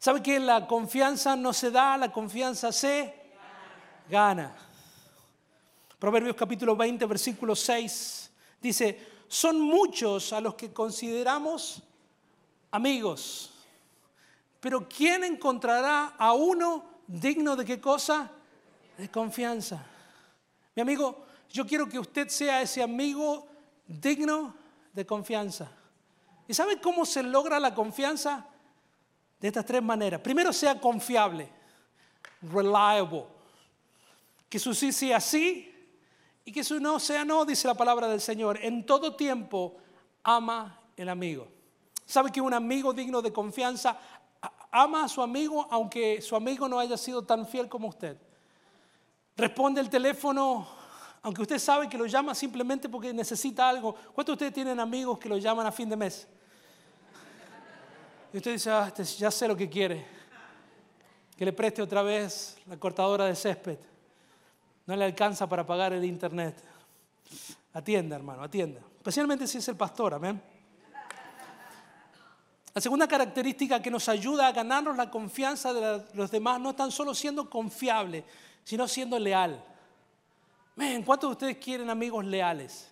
¿Sabe 0.04 0.22
que 0.22 0.38
la 0.38 0.66
confianza 0.66 1.34
no 1.34 1.54
se 1.54 1.70
da, 1.70 1.96
la 1.96 2.12
confianza 2.12 2.70
se 2.70 3.10
gana? 4.06 4.54
Proverbios 5.98 6.36
capítulo 6.36 6.76
20, 6.76 7.06
versículo 7.06 7.56
6 7.56 8.30
Dice, 8.60 9.00
son 9.26 9.58
muchos 9.58 10.34
a 10.34 10.42
los 10.42 10.56
que 10.56 10.74
consideramos 10.74 11.82
amigos, 12.70 13.50
pero 14.60 14.86
¿quién 14.86 15.24
encontrará 15.24 16.08
a 16.18 16.34
uno 16.34 16.84
digno 17.06 17.56
de 17.56 17.64
qué 17.64 17.80
cosa? 17.80 18.30
De 18.98 19.10
confianza. 19.10 19.86
Mi 20.76 20.82
amigo, 20.82 21.24
yo 21.48 21.66
quiero 21.66 21.88
que 21.88 21.98
usted 21.98 22.28
sea 22.28 22.60
ese 22.60 22.82
amigo 22.82 23.46
digno 23.86 24.54
de 24.92 25.06
confianza. 25.06 25.72
¿Y 26.46 26.52
sabe 26.52 26.78
cómo 26.78 27.06
se 27.06 27.22
logra 27.22 27.58
la 27.58 27.74
confianza? 27.74 28.50
De 29.40 29.48
estas 29.48 29.64
tres 29.64 29.82
maneras. 29.82 30.20
Primero, 30.20 30.52
sea 30.52 30.80
confiable, 30.80 31.48
reliable. 32.42 33.24
Que 34.48 34.58
su 34.58 34.74
sí 34.74 34.92
sea 34.92 35.20
sí 35.20 35.70
y 36.44 36.52
que 36.52 36.62
su 36.62 36.78
no 36.78 37.00
sea 37.00 37.24
no, 37.24 37.44
dice 37.44 37.66
la 37.66 37.74
palabra 37.74 38.08
del 38.08 38.20
Señor. 38.20 38.58
En 38.62 38.84
todo 38.84 39.16
tiempo 39.16 39.76
ama 40.22 40.80
el 40.96 41.08
amigo. 41.08 41.48
¿Sabe 42.06 42.30
que 42.30 42.40
un 42.40 42.52
amigo 42.52 42.92
digno 42.92 43.22
de 43.22 43.32
confianza 43.32 43.98
ama 44.70 45.04
a 45.04 45.08
su 45.08 45.22
amigo 45.22 45.66
aunque 45.70 46.20
su 46.20 46.36
amigo 46.36 46.68
no 46.68 46.78
haya 46.78 46.96
sido 46.96 47.24
tan 47.24 47.46
fiel 47.46 47.68
como 47.68 47.88
usted? 47.88 48.16
Responde 49.36 49.80
el 49.80 49.88
teléfono 49.88 50.66
aunque 51.24 51.40
usted 51.40 51.58
sabe 51.58 51.88
que 51.88 51.96
lo 51.96 52.04
llama 52.04 52.34
simplemente 52.34 52.86
porque 52.86 53.10
necesita 53.14 53.66
algo. 53.66 53.94
¿Cuántos 54.12 54.26
de 54.26 54.32
ustedes 54.32 54.52
tienen 54.52 54.78
amigos 54.78 55.18
que 55.18 55.30
lo 55.30 55.38
llaman 55.38 55.66
a 55.66 55.72
fin 55.72 55.88
de 55.88 55.96
mes? 55.96 56.28
Y 58.34 58.38
usted 58.38 58.52
dice, 58.52 58.68
ah, 58.68 58.88
este 58.88 59.04
ya 59.04 59.30
sé 59.30 59.46
lo 59.46 59.56
que 59.56 59.70
quiere. 59.70 60.04
Que 61.36 61.44
le 61.44 61.52
preste 61.52 61.80
otra 61.80 62.02
vez 62.02 62.58
la 62.66 62.76
cortadora 62.76 63.26
de 63.26 63.36
césped 63.36 63.78
no 64.86 64.96
le 64.96 65.04
alcanza 65.04 65.48
para 65.48 65.64
pagar 65.64 65.92
el 65.92 66.04
internet. 66.04 66.60
Atienda, 67.72 68.16
hermano, 68.16 68.42
atienda. 68.42 68.80
Especialmente 68.96 69.46
si 69.46 69.58
es 69.58 69.68
el 69.68 69.76
pastor, 69.76 70.14
amén. 70.14 70.42
La 72.74 72.80
segunda 72.80 73.06
característica 73.06 73.80
que 73.80 73.88
nos 73.88 74.08
ayuda 74.08 74.48
a 74.48 74.52
ganarnos 74.52 74.96
la 74.96 75.08
confianza 75.12 75.72
de 75.72 76.04
los 76.14 76.28
demás 76.28 76.60
no 76.60 76.70
es 76.70 76.76
tan 76.76 76.90
solo 76.90 77.14
siendo 77.14 77.48
confiable, 77.48 78.24
sino 78.64 78.88
siendo 78.88 79.16
leal. 79.16 79.64
¿Cuántos 81.06 81.30
de 81.30 81.32
ustedes 81.32 81.58
quieren 81.58 81.88
amigos 81.88 82.24
leales? 82.24 82.90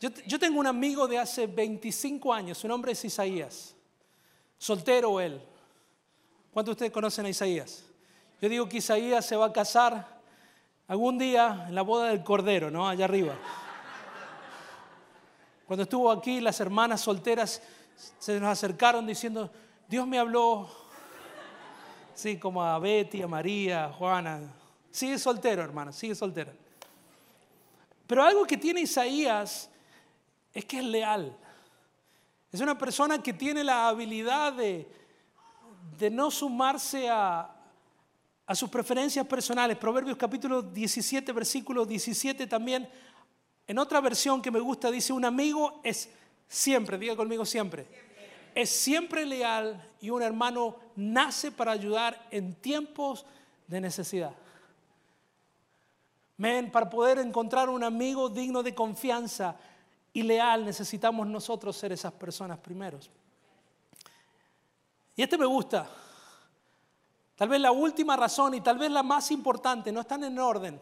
Yo, 0.00 0.40
tengo 0.40 0.58
un 0.58 0.66
amigo 0.66 1.06
de 1.06 1.20
hace 1.20 1.46
25 1.46 2.34
años, 2.34 2.58
su 2.58 2.66
nombre 2.66 2.92
es 2.92 3.04
Isaías, 3.04 3.73
soltero 4.64 5.20
él. 5.20 5.40
¿Cuántos 6.52 6.70
de 6.70 6.72
ustedes 6.72 6.92
conocen 6.92 7.26
a 7.26 7.28
Isaías? 7.28 7.84
Yo 8.40 8.48
digo 8.48 8.68
que 8.68 8.78
Isaías 8.78 9.26
se 9.26 9.36
va 9.36 9.46
a 9.46 9.52
casar 9.52 10.14
Algún 10.86 11.16
día 11.16 11.64
en 11.66 11.74
la 11.74 11.80
boda 11.80 12.08
del 12.08 12.22
Cordero, 12.22 12.70
¿no? 12.70 12.86
Allá 12.86 13.06
arriba. 13.06 13.34
Cuando 15.66 15.84
estuvo 15.84 16.10
aquí, 16.10 16.40
las 16.42 16.60
hermanas 16.60 17.00
solteras 17.00 17.62
se 18.18 18.38
nos 18.38 18.50
acercaron 18.50 19.06
diciendo, 19.06 19.50
Dios 19.88 20.06
me 20.06 20.18
habló, 20.18 20.68
sí, 22.14 22.38
como 22.38 22.62
a 22.62 22.78
Betty, 22.78 23.22
a 23.22 23.26
María, 23.26 23.86
a 23.86 23.92
Juana. 23.94 24.42
Sigue 24.90 25.18
soltero, 25.18 25.62
hermana, 25.62 25.90
sigue 25.90 26.14
soltera. 26.14 26.52
Pero 28.06 28.22
algo 28.22 28.44
que 28.44 28.58
tiene 28.58 28.82
Isaías 28.82 29.70
es 30.52 30.64
que 30.66 30.80
es 30.80 30.84
leal. 30.84 31.34
Es 32.54 32.60
una 32.60 32.78
persona 32.78 33.20
que 33.20 33.32
tiene 33.32 33.64
la 33.64 33.88
habilidad 33.88 34.52
de, 34.52 34.86
de 35.98 36.08
no 36.08 36.30
sumarse 36.30 37.08
a, 37.08 37.52
a 38.46 38.54
sus 38.54 38.70
preferencias 38.70 39.26
personales. 39.26 39.76
Proverbios 39.76 40.16
capítulo 40.16 40.62
17, 40.62 41.32
versículo 41.32 41.84
17 41.84 42.46
también. 42.46 42.88
En 43.66 43.76
otra 43.76 44.00
versión 44.00 44.40
que 44.40 44.52
me 44.52 44.60
gusta 44.60 44.88
dice, 44.92 45.12
un 45.12 45.24
amigo 45.24 45.80
es 45.82 46.08
siempre, 46.46 46.96
diga 46.96 47.16
conmigo 47.16 47.44
siempre, 47.44 47.88
es 48.54 48.70
siempre 48.70 49.26
leal 49.26 49.90
y 50.00 50.10
un 50.10 50.22
hermano 50.22 50.76
nace 50.94 51.50
para 51.50 51.72
ayudar 51.72 52.28
en 52.30 52.54
tiempos 52.54 53.26
de 53.66 53.80
necesidad. 53.80 54.32
Men, 56.36 56.70
para 56.70 56.88
poder 56.88 57.18
encontrar 57.18 57.68
un 57.68 57.82
amigo 57.82 58.28
digno 58.28 58.62
de 58.62 58.76
confianza 58.76 59.56
y 60.14 60.22
leal 60.22 60.64
necesitamos 60.64 61.26
nosotros 61.26 61.76
ser 61.76 61.92
esas 61.92 62.12
personas 62.12 62.58
primeros. 62.58 63.10
Y 65.14 65.22
este 65.22 65.36
me 65.36 65.44
gusta, 65.44 65.88
Tal 67.36 67.48
vez 67.48 67.60
la 67.60 67.72
última 67.72 68.16
razón 68.16 68.54
y 68.54 68.60
tal 68.60 68.78
vez 68.78 68.90
la 68.90 69.02
más 69.02 69.30
importante, 69.30 69.90
no 69.90 70.02
están 70.02 70.22
en 70.24 70.38
orden, 70.38 70.80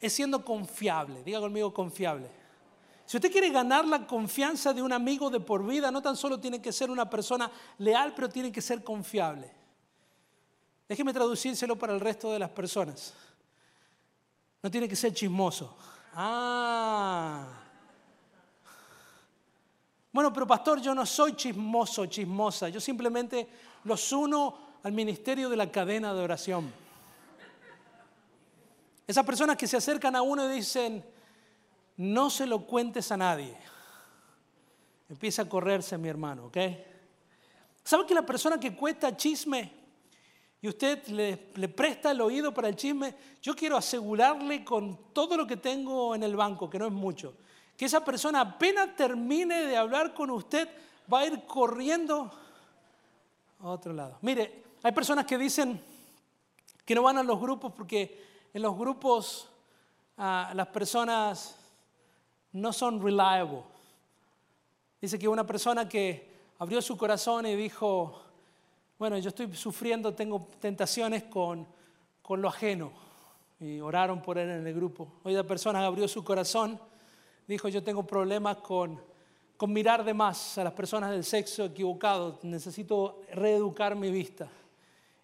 es 0.00 0.12
siendo 0.12 0.44
confiable. 0.44 1.22
Diga 1.22 1.38
conmigo 1.38 1.72
confiable. 1.72 2.28
Si 3.06 3.16
usted 3.16 3.30
quiere 3.30 3.50
ganar 3.50 3.84
la 3.86 4.06
confianza 4.06 4.72
de 4.72 4.82
un 4.82 4.92
amigo 4.92 5.30
de 5.30 5.38
por 5.38 5.64
vida, 5.64 5.90
no 5.90 6.02
tan 6.02 6.16
solo 6.16 6.40
tiene 6.40 6.60
que 6.60 6.72
ser 6.72 6.90
una 6.90 7.08
persona 7.08 7.50
leal, 7.78 8.14
pero 8.14 8.28
tiene 8.28 8.50
que 8.50 8.60
ser 8.60 8.82
confiable. 8.82 9.50
Déjeme 10.88 11.12
traducírselo 11.12 11.78
para 11.78 11.94
el 11.94 12.00
resto 12.00 12.32
de 12.32 12.38
las 12.38 12.50
personas. 12.50 13.14
No 14.60 14.70
tiene 14.70 14.88
que 14.88 14.96
ser 14.96 15.12
chismoso. 15.12 15.76
Ah. 16.14 17.46
Bueno, 20.12 20.30
pero 20.30 20.46
pastor, 20.46 20.80
yo 20.80 20.94
no 20.94 21.06
soy 21.06 21.34
chismoso, 21.34 22.04
chismosa. 22.06 22.68
Yo 22.68 22.80
simplemente 22.80 23.48
los 23.84 24.12
uno 24.12 24.58
al 24.82 24.92
ministerio 24.92 25.48
de 25.48 25.56
la 25.56 25.70
cadena 25.70 26.12
de 26.12 26.20
oración. 26.20 26.72
Esas 29.06 29.24
personas 29.24 29.56
que 29.56 29.66
se 29.66 29.76
acercan 29.76 30.14
a 30.14 30.22
uno 30.22 30.50
y 30.50 30.56
dicen, 30.56 31.04
no 31.96 32.28
se 32.28 32.46
lo 32.46 32.66
cuentes 32.66 33.10
a 33.10 33.16
nadie. 33.16 33.56
Empieza 35.08 35.42
a 35.42 35.48
correrse 35.48 35.96
mi 35.96 36.08
hermano, 36.08 36.46
¿ok? 36.46 36.58
¿Sabe 37.82 38.06
que 38.06 38.14
la 38.14 38.24
persona 38.24 38.60
que 38.60 38.76
cuesta 38.76 39.16
chisme 39.16 39.72
y 40.60 40.68
usted 40.68 41.06
le, 41.08 41.48
le, 41.54 41.68
presta 41.68 42.12
el 42.12 42.20
oído 42.20 42.54
para 42.54 42.68
el 42.68 42.76
chisme, 42.76 43.16
yo 43.42 43.56
quiero 43.56 43.76
asegurarle 43.76 44.64
con 44.64 45.12
todo 45.12 45.36
lo 45.36 45.46
que 45.46 45.56
tengo 45.56 46.14
en 46.14 46.22
el 46.22 46.36
banco, 46.36 46.70
que 46.70 46.78
no 46.78 46.86
es 46.86 46.92
mucho, 46.92 47.34
que 47.76 47.84
esa 47.84 48.04
persona 48.04 48.40
apenas 48.40 48.94
termine 48.96 49.62
de 49.62 49.76
hablar 49.76 50.14
con 50.14 50.30
usted, 50.30 50.68
va 51.12 51.20
a 51.20 51.26
ir 51.26 51.44
corriendo 51.46 52.30
a 53.60 53.68
otro 53.68 53.92
lado. 53.92 54.18
Mire, 54.22 54.62
hay 54.82 54.92
personas 54.92 55.24
que 55.26 55.38
dicen 55.38 55.82
que 56.84 56.94
no 56.94 57.02
van 57.02 57.18
a 57.18 57.22
los 57.22 57.40
grupos 57.40 57.72
porque 57.72 58.22
en 58.52 58.62
los 58.62 58.76
grupos 58.76 59.48
ah, 60.18 60.52
las 60.54 60.66
personas 60.68 61.56
no 62.52 62.72
son 62.72 63.02
reliable. 63.02 63.62
Dice 65.00 65.18
que 65.18 65.26
una 65.26 65.46
persona 65.46 65.88
que 65.88 66.30
abrió 66.58 66.80
su 66.82 66.96
corazón 66.96 67.46
y 67.46 67.56
dijo, 67.56 68.22
bueno, 68.98 69.18
yo 69.18 69.30
estoy 69.30 69.52
sufriendo, 69.56 70.14
tengo 70.14 70.46
tentaciones 70.60 71.24
con, 71.24 71.66
con 72.22 72.40
lo 72.40 72.48
ajeno. 72.48 72.92
Y 73.58 73.80
oraron 73.80 74.22
por 74.22 74.38
él 74.38 74.50
en 74.50 74.66
el 74.66 74.74
grupo. 74.74 75.08
Otra 75.22 75.44
persona 75.44 75.84
abrió 75.84 76.06
su 76.06 76.22
corazón, 76.22 76.80
dijo, 77.46 77.68
yo 77.68 77.82
tengo 77.82 78.06
problemas 78.06 78.58
con, 78.58 79.00
con 79.56 79.72
mirar 79.72 80.04
de 80.04 80.14
más 80.14 80.58
a 80.58 80.64
las 80.64 80.72
personas 80.72 81.10
del 81.10 81.24
sexo 81.24 81.64
equivocado, 81.64 82.38
necesito 82.42 83.22
reeducar 83.32 83.94
mi 83.94 84.10
vista. 84.10 84.48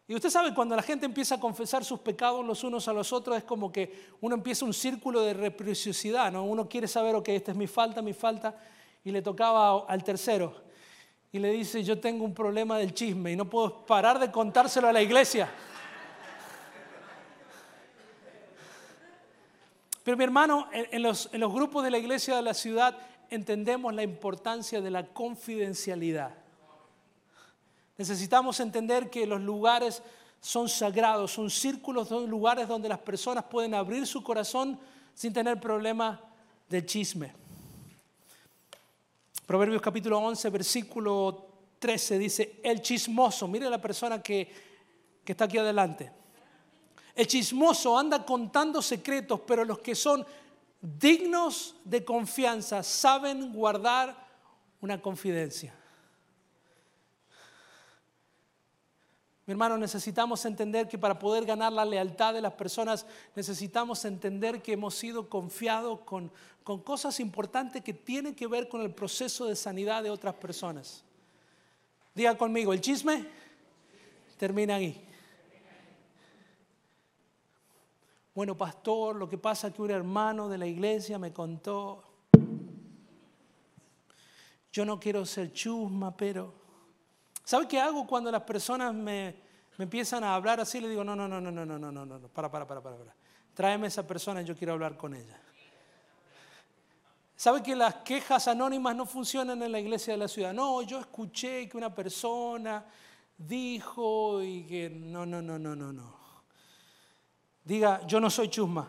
Y 0.07 0.15
usted 0.15 0.31
sabe, 0.31 0.55
cuando 0.55 0.75
la 0.75 0.83
gente 0.83 1.05
empieza 1.05 1.35
a 1.35 1.41
confesar 1.41 1.85
sus 1.85 2.01
pecados 2.01 2.45
los 2.45 2.65
unos 2.65 2.89
a 2.89 2.95
los 2.95 3.13
otros, 3.13 3.37
es 3.37 3.45
como 3.45 3.71
que 3.71 4.07
uno 4.23 4.35
empieza 4.35 4.65
un 4.65 4.73
círculo 4.73 5.21
de 5.21 5.35
reciprocidad, 5.35 6.33
¿no? 6.33 6.45
Uno 6.45 6.67
quiere 6.67 6.89
saber, 6.89 7.15
ok, 7.15 7.29
esta 7.29 7.51
es 7.51 7.57
mi 7.59 7.67
falta, 7.67 8.01
mi 8.01 8.15
falta, 8.15 8.57
y 9.05 9.11
le 9.11 9.21
tocaba 9.21 9.85
al 9.87 10.03
tercero. 10.03 10.55
Y 11.31 11.39
le 11.39 11.51
dice, 11.51 11.85
yo 11.85 12.01
tengo 12.01 12.25
un 12.25 12.33
problema 12.33 12.79
del 12.79 12.95
chisme 12.95 13.33
y 13.33 13.37
no 13.37 13.51
puedo 13.51 13.85
parar 13.85 14.19
de 14.19 14.31
contárselo 14.31 14.89
a 14.89 14.93
la 14.95 15.03
iglesia. 15.03 15.51
Pero 20.09 20.17
mi 20.17 20.25
hermano, 20.25 20.71
en 20.73 21.03
los, 21.03 21.29
grupos 21.31 21.85
de 21.85 21.91
la 21.91 21.99
iglesia 21.99 22.35
de 22.37 22.41
la 22.41 22.55
ciudad 22.55 22.97
entendemos 23.29 23.93
la 23.93 24.03
importancia 24.03 24.81
de 24.81 24.91
la 24.91 25.07
confidencialidad. 25.07 26.35
Necesitamos 27.99 28.59
entender 28.61 29.11
que 29.11 29.27
los 29.27 29.43
lugares 29.43 30.03
son 30.41 30.67
sagrados, 30.71 31.33
son 31.33 31.51
círculos, 31.51 32.09
son 32.09 32.27
lugares 32.27 32.67
donde 32.67 32.89
las 32.89 33.01
personas 33.01 33.45
pueden 33.45 33.75
abrir 33.75 34.07
su 34.07 34.23
corazón 34.23 34.81
sin 35.13 35.35
tener 35.35 35.61
problema 35.61 36.19
de 36.71 36.87
chisme. 36.87 37.35
Proverbios 39.45 39.83
capítulo 39.83 40.21
11, 40.21 40.49
versículo 40.49 41.49
13 41.81 42.19
dice, 42.19 42.61
el 42.65 42.81
chismoso, 42.81 43.47
mire 43.47 43.69
la 43.69 43.79
persona 43.79 44.23
que 44.23 44.51
está 45.27 45.45
aquí 45.45 45.59
adelante. 45.59 46.11
El 47.19 47.27
chismoso 47.27 47.99
anda 47.99 48.25
contando 48.25 48.81
secretos, 48.81 49.41
pero 49.41 49.65
los 49.65 49.81
que 49.81 49.97
son 49.97 50.25
dignos 50.81 51.75
de 51.83 52.05
confianza 52.05 52.85
saben 52.85 53.53
guardar 53.53 54.17
una 54.81 55.03
confidencia. 55.03 55.75
Mi 59.45 59.51
hermano, 59.51 59.77
necesitamos 59.77 60.45
entender 60.45 60.87
que 60.87 60.97
para 60.97 61.19
poder 61.19 61.45
ganar 61.45 61.73
la 61.73 61.85
lealtad 61.85 62.35
de 62.35 62.41
las 62.41 62.53
personas, 62.53 63.05
necesitamos 63.35 64.05
entender 64.05 64.63
que 64.63 64.75
hemos 64.75 64.95
sido 64.95 65.29
confiados 65.29 65.99
con, 66.03 66.31
con 66.63 66.81
cosas 66.81 67.19
importantes 67.19 67.83
que 67.83 67.95
tienen 67.95 68.37
que 68.37 68.47
ver 68.47 68.69
con 68.69 68.81
el 68.81 68.95
proceso 68.95 69.47
de 69.47 69.57
sanidad 69.57 70.05
de 70.05 70.11
otras 70.11 70.37
personas. 70.37 71.03
Diga 72.15 72.39
conmigo, 72.39 72.73
el 72.73 72.81
chisme 72.81 73.27
termina 74.37 74.77
ahí. 74.77 75.08
Bueno, 78.39 78.57
pastor, 78.57 79.17
lo 79.17 79.29
que 79.29 79.37
pasa 79.37 79.67
es 79.67 79.75
que 79.75 79.83
un 79.83 79.91
hermano 79.91 80.49
de 80.49 80.59
la 80.59 80.67
iglesia 80.69 81.19
me 81.19 81.33
contó, 81.33 82.05
yo 84.71 84.85
no 84.85 85.01
quiero 85.01 85.27
ser 85.27 85.53
chusma, 85.53 86.17
pero 86.17 86.55
¿Sabe 87.43 87.67
qué 87.67 87.81
hago 87.81 88.07
cuando 88.07 88.31
las 88.31 88.43
personas 88.43 88.95
me, 88.95 89.35
empiezan 89.77 90.23
a 90.23 90.37
hablar 90.37 90.61
así? 90.61 90.81
Le 90.81 90.89
digo, 90.89 91.03
no, 91.03 91.17
no, 91.17 91.27
no, 91.27 91.41
no, 91.41 91.51
no, 91.51 91.67
no, 91.67 91.79
no, 91.81 91.91
no, 91.91 92.07
no, 92.07 92.29
para, 92.29 92.49
para, 92.49 92.65
para, 92.65 92.81
para, 92.81 92.97
para. 92.97 93.13
Tráeme 93.55 93.87
a 93.87 93.89
esa 93.89 94.07
persona, 94.07 94.41
yo 94.43 94.55
quiero 94.55 94.75
hablar 94.75 94.97
con 94.97 95.17
ella. 95.17 95.43
¿Sabe 97.35 97.61
que 97.61 97.75
las 97.75 97.97
quejas 97.97 98.47
anónimas 98.47 98.95
no 98.95 99.05
funcionan 99.05 99.61
en 99.65 99.73
la 99.73 99.81
iglesia 99.81 100.13
de 100.13 100.19
la 100.19 100.29
ciudad? 100.29 100.53
No, 100.53 100.83
yo 100.83 101.01
escuché 101.01 101.69
que 101.69 101.77
una 101.77 101.93
persona 101.93 102.87
dijo 103.37 104.41
y 104.45 104.65
que 104.65 104.91
no, 104.91 105.27
no, 105.27 105.43
no, 105.43 105.59
no, 105.59 105.75
no, 105.75 105.93
no. 105.93 106.28
Diga, 107.69 108.01
yo 108.07 108.19
no 108.19 108.31
soy 108.31 108.49
chusma. 108.49 108.89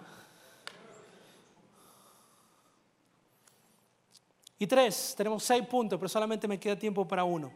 Y 4.57 4.65
tres, 4.65 5.13
tenemos 5.17 5.43
seis 5.43 5.67
puntos, 5.67 5.99
pero 5.99 6.07
solamente 6.07 6.47
me 6.47 6.57
queda 6.57 6.79
tiempo 6.79 7.05
para 7.05 7.25
uno 7.25 7.51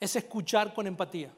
es 0.00 0.14
escuchar 0.16 0.72
con 0.72 0.86
empatía. 0.86 1.30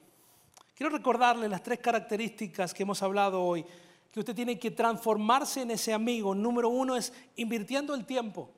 Quiero 0.74 0.94
recordarle 0.94 1.48
las 1.48 1.62
tres 1.62 1.78
características 1.78 2.72
que 2.74 2.82
hemos 2.82 3.02
hablado 3.02 3.42
hoy, 3.42 3.64
que 4.12 4.20
usted 4.20 4.34
tiene 4.34 4.58
que 4.58 4.70
transformarse 4.70 5.62
en 5.62 5.70
ese 5.70 5.92
amigo. 5.92 6.34
Número 6.34 6.68
uno 6.68 6.96
es 6.96 7.12
invirtiendo 7.36 7.94
el 7.94 8.04
tiempo. 8.04 8.50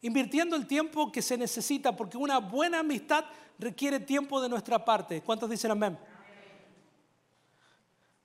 Invirtiendo 0.00 0.56
el 0.56 0.66
tiempo 0.66 1.10
que 1.10 1.22
se 1.22 1.36
necesita, 1.36 1.94
porque 1.94 2.16
una 2.16 2.38
buena 2.38 2.80
amistad 2.80 3.24
requiere 3.58 4.00
tiempo 4.00 4.40
de 4.40 4.48
nuestra 4.48 4.84
parte. 4.84 5.22
¿Cuántos 5.22 5.50
dicen 5.50 5.72
amén? 5.72 5.98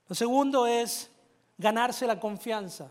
Lo 0.08 0.14
segundo 0.14 0.66
es 0.66 1.10
ganarse 1.56 2.06
la 2.06 2.20
confianza, 2.20 2.90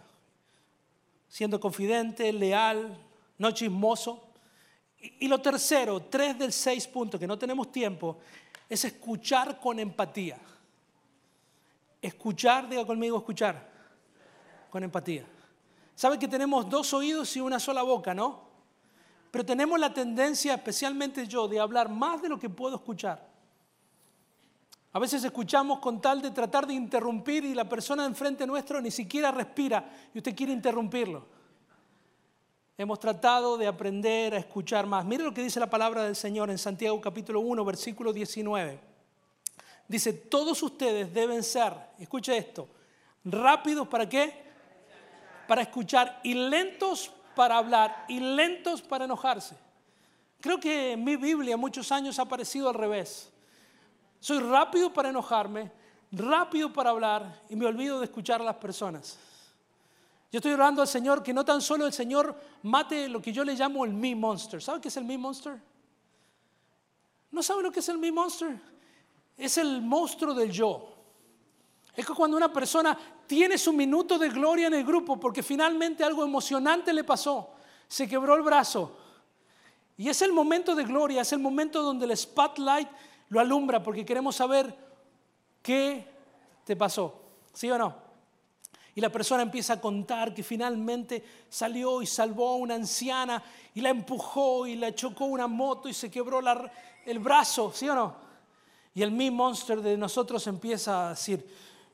siendo 1.28 1.60
confidente, 1.60 2.32
leal, 2.34 2.98
no 3.38 3.52
chismoso. 3.52 4.30
Y 5.00 5.28
lo 5.28 5.40
tercero, 5.40 6.02
tres 6.04 6.38
del 6.40 6.54
seis 6.54 6.88
puntos 6.88 7.20
que 7.20 7.28
no 7.28 7.38
tenemos 7.38 7.72
tiempo, 7.72 8.18
es 8.70 8.86
escuchar 8.86 9.60
con 9.60 9.80
empatía. 9.80 10.40
Escuchar, 12.02 12.68
diga 12.68 12.86
conmigo, 12.86 13.18
escuchar 13.18 13.70
con 14.70 14.84
empatía. 14.84 15.26
Sabe 15.96 16.18
que 16.18 16.28
tenemos 16.28 16.70
dos 16.70 16.94
oídos 16.94 17.36
y 17.36 17.42
una 17.42 17.60
sola 17.60 17.84
boca, 17.84 18.14
¿no? 18.14 18.42
Pero 19.30 19.46
tenemos 19.46 19.80
la 19.80 19.94
tendencia, 19.94 20.54
especialmente 20.54 21.28
yo, 21.28 21.48
de 21.48 21.60
hablar 21.60 21.90
más 21.90 22.22
de 22.22 22.30
lo 22.30 22.40
que 22.40 22.50
puedo 22.50 22.76
escuchar. 22.76 23.33
A 24.94 25.00
veces 25.00 25.24
escuchamos 25.24 25.80
con 25.80 26.00
tal 26.00 26.22
de 26.22 26.30
tratar 26.30 26.68
de 26.68 26.76
interrumpir 26.76 27.44
y 27.44 27.56
la 27.56 27.68
persona 27.68 28.06
enfrente 28.06 28.46
nuestro 28.46 28.80
ni 28.80 28.92
siquiera 28.92 29.32
respira 29.32 29.92
y 30.14 30.20
usted 30.20 30.36
quiere 30.36 30.54
interrumpirlo. 30.54 31.26
Hemos 32.78 33.00
tratado 33.00 33.58
de 33.58 33.66
aprender 33.66 34.36
a 34.36 34.38
escuchar 34.38 34.86
más. 34.86 35.04
Mire 35.04 35.24
lo 35.24 35.34
que 35.34 35.42
dice 35.42 35.60
la 35.60 35.70
palabra 35.70 36.04
del 36.04 36.16
Señor 36.16 36.52
en 36.52 36.60
Santiago 36.60 37.02
capítulo 37.02 37.40
1, 37.40 37.66
versículo 37.66 38.14
19. 38.14 38.80
Dice, 39.88 40.14
todos 40.14 40.62
ustedes 40.62 41.12
deben 41.12 41.42
ser, 41.42 41.74
escuche 41.98 42.38
esto, 42.38 42.70
rápidos 43.26 43.88
para 43.88 44.08
qué? 44.08 44.44
Para 45.48 45.64
escuchar 45.64 46.20
y 46.24 46.36
lentos 46.36 47.12
para 47.36 47.58
hablar 47.58 48.06
y 48.08 48.20
lentos 48.20 48.84
para 48.84 49.06
enojarse. 49.06 49.56
Creo 50.40 50.60
que 50.60 50.92
en 50.92 51.04
mi 51.04 51.16
Biblia 51.16 51.58
muchos 51.58 51.92
años 51.92 52.20
ha 52.20 52.26
parecido 52.26 52.70
al 52.70 52.76
revés. 52.76 53.33
Soy 54.24 54.40
rápido 54.40 54.94
para 54.94 55.10
enojarme, 55.10 55.70
rápido 56.14 56.72
para 56.72 56.92
hablar 56.92 57.42
y 57.50 57.58
me 57.58 57.66
olvido 57.66 58.00
de 58.00 58.06
escuchar 58.06 58.40
a 58.40 58.46
las 58.46 58.56
personas. 58.56 59.18
Yo 60.32 60.38
estoy 60.38 60.54
orando 60.54 60.82
al 60.82 60.88
Señor 60.88 61.22
que 61.22 61.34
no 61.34 61.44
tan 61.44 61.62
solo 61.62 61.86
el 61.86 61.92
Señor 61.92 62.34
mate 62.62 63.10
lo 63.10 63.22
que 63.22 63.34
yo 63.34 63.44
le 63.44 63.54
llamo 63.54 63.84
el 63.84 63.92
me 63.92 64.16
monster. 64.16 64.62
¿Sabe 64.64 64.80
qué 64.80 64.88
es 64.88 64.96
el 64.96 65.04
me 65.04 65.18
monster? 65.18 65.62
¿No 67.32 67.44
sabe 67.44 67.64
lo 67.64 67.70
que 67.70 67.82
es 67.82 67.90
el 67.90 67.98
me 67.98 68.14
monster? 68.14 68.58
Es 69.36 69.58
el 69.58 69.82
monstruo 69.82 70.34
del 70.34 70.52
yo. 70.52 70.96
Es 71.94 72.06
que 72.06 72.14
cuando 72.14 72.38
una 72.38 72.54
persona 72.54 72.98
tiene 73.28 73.58
su 73.58 73.74
minuto 73.74 74.18
de 74.18 74.30
gloria 74.30 74.68
en 74.68 74.76
el 74.76 74.86
grupo 74.86 75.20
porque 75.20 75.44
finalmente 75.44 76.02
algo 76.02 76.24
emocionante 76.24 76.94
le 76.94 77.04
pasó, 77.04 77.56
se 77.90 78.08
quebró 78.08 78.36
el 78.36 78.42
brazo. 78.42 78.96
Y 79.98 80.08
es 80.08 80.22
el 80.22 80.32
momento 80.32 80.76
de 80.76 80.86
gloria, 80.86 81.24
es 81.24 81.34
el 81.34 81.40
momento 81.40 81.84
donde 81.84 82.06
el 82.06 82.16
spotlight 82.16 82.88
lo 83.34 83.40
alumbra 83.40 83.82
porque 83.82 84.06
queremos 84.06 84.36
saber 84.36 84.76
qué 85.64 86.08
te 86.64 86.76
pasó. 86.76 87.20
¿Sí 87.52 87.70
o 87.72 87.78
no? 87.80 87.96
Y 88.94 89.02
la 89.02 89.10
persona 89.10 89.42
empieza 89.42 89.74
a 89.74 89.82
contar 89.82 90.36
que 90.36 90.44
finalmente 90.44 91.24
salió 91.50 92.04
y 92.04 92.06
salvó 92.06 92.50
a 92.50 92.56
una 92.58 92.76
anciana 92.76 93.44
y 93.74 93.82
la 93.82 93.90
empujó 93.90 94.68
y 94.68 94.76
la 94.76 94.94
chocó 94.94 95.26
una 95.26 95.48
moto 95.48 95.90
y 95.90 95.96
se 95.96 96.12
quebró 96.12 96.42
el 97.06 97.20
brazo, 97.20 97.72
¿sí 97.74 97.90
o 97.90 97.96
no? 97.96 98.16
Y 98.94 99.02
el 99.02 99.10
me 99.10 99.32
monster 99.32 99.82
de 99.82 99.98
nosotros 99.98 100.46
empieza 100.46 101.08
a 101.08 101.10
decir, 101.12 101.44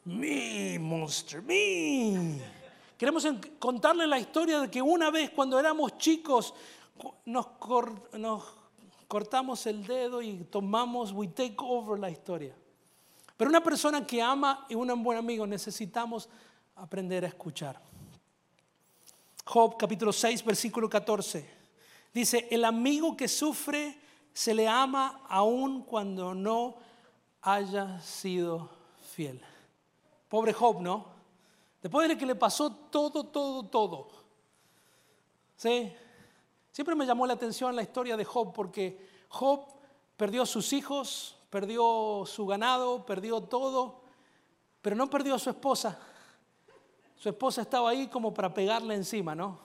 me 0.03 0.77
monster, 0.77 1.41
me. 1.41 2.41
Queremos 2.97 3.25
contarle 3.59 4.05
la 4.07 4.19
historia 4.19 4.59
de 4.59 4.69
que 4.69 4.81
una 4.81 5.09
vez 5.09 5.29
cuando 5.29 5.57
éramos 5.57 5.97
chicos 5.97 6.53
nos, 7.23 7.47
nos 8.11 8.43
cortamos 9.09 9.65
el 9.65 9.85
dedo 9.85 10.21
y 10.21 10.43
tomamos, 10.45 11.11
we 11.11 11.27
take 11.27 11.55
over 11.57 11.99
la 11.99 12.11
historia. 12.11 12.55
Pero 13.35 13.49
una 13.49 13.61
persona 13.61 14.05
que 14.05 14.21
ama 14.21 14.67
y 14.69 14.75
un 14.75 15.03
buen 15.03 15.17
amigo 15.17 15.47
necesitamos 15.47 16.29
aprender 16.75 17.25
a 17.25 17.27
escuchar. 17.27 17.81
Job 19.43 19.77
capítulo 19.77 20.13
6, 20.13 20.45
versículo 20.45 20.87
14. 20.87 21.43
Dice, 22.13 22.47
el 22.51 22.63
amigo 22.63 23.17
que 23.17 23.27
sufre 23.27 23.99
se 24.31 24.53
le 24.53 24.67
ama 24.67 25.21
aun 25.27 25.81
cuando 25.81 26.35
no 26.35 26.75
haya 27.41 27.99
sido 28.01 28.69
fiel. 29.15 29.41
Pobre 30.27 30.53
Job, 30.53 30.81
¿no? 30.81 31.07
Después 31.81 32.07
de 32.07 32.15
que 32.15 32.27
le 32.27 32.35
pasó 32.35 32.71
todo, 32.71 33.23
todo, 33.23 33.65
todo. 33.65 34.09
¿Sí? 35.57 35.91
Siempre 36.79 36.95
me 36.95 37.05
llamó 37.05 37.27
la 37.27 37.33
atención 37.33 37.75
la 37.75 37.81
historia 37.81 38.15
de 38.15 38.23
Job 38.23 38.53
porque 38.53 39.05
Job 39.27 39.65
perdió 40.15 40.45
sus 40.45 40.71
hijos, 40.71 41.35
perdió 41.49 42.23
su 42.25 42.45
ganado, 42.45 43.05
perdió 43.05 43.41
todo, 43.41 43.99
pero 44.81 44.95
no 44.95 45.09
perdió 45.09 45.35
a 45.35 45.39
su 45.39 45.49
esposa. 45.49 45.99
Su 47.17 47.27
esposa 47.27 47.63
estaba 47.63 47.89
ahí 47.89 48.07
como 48.07 48.33
para 48.33 48.53
pegarle 48.53 48.95
encima, 48.95 49.35
¿no? 49.35 49.59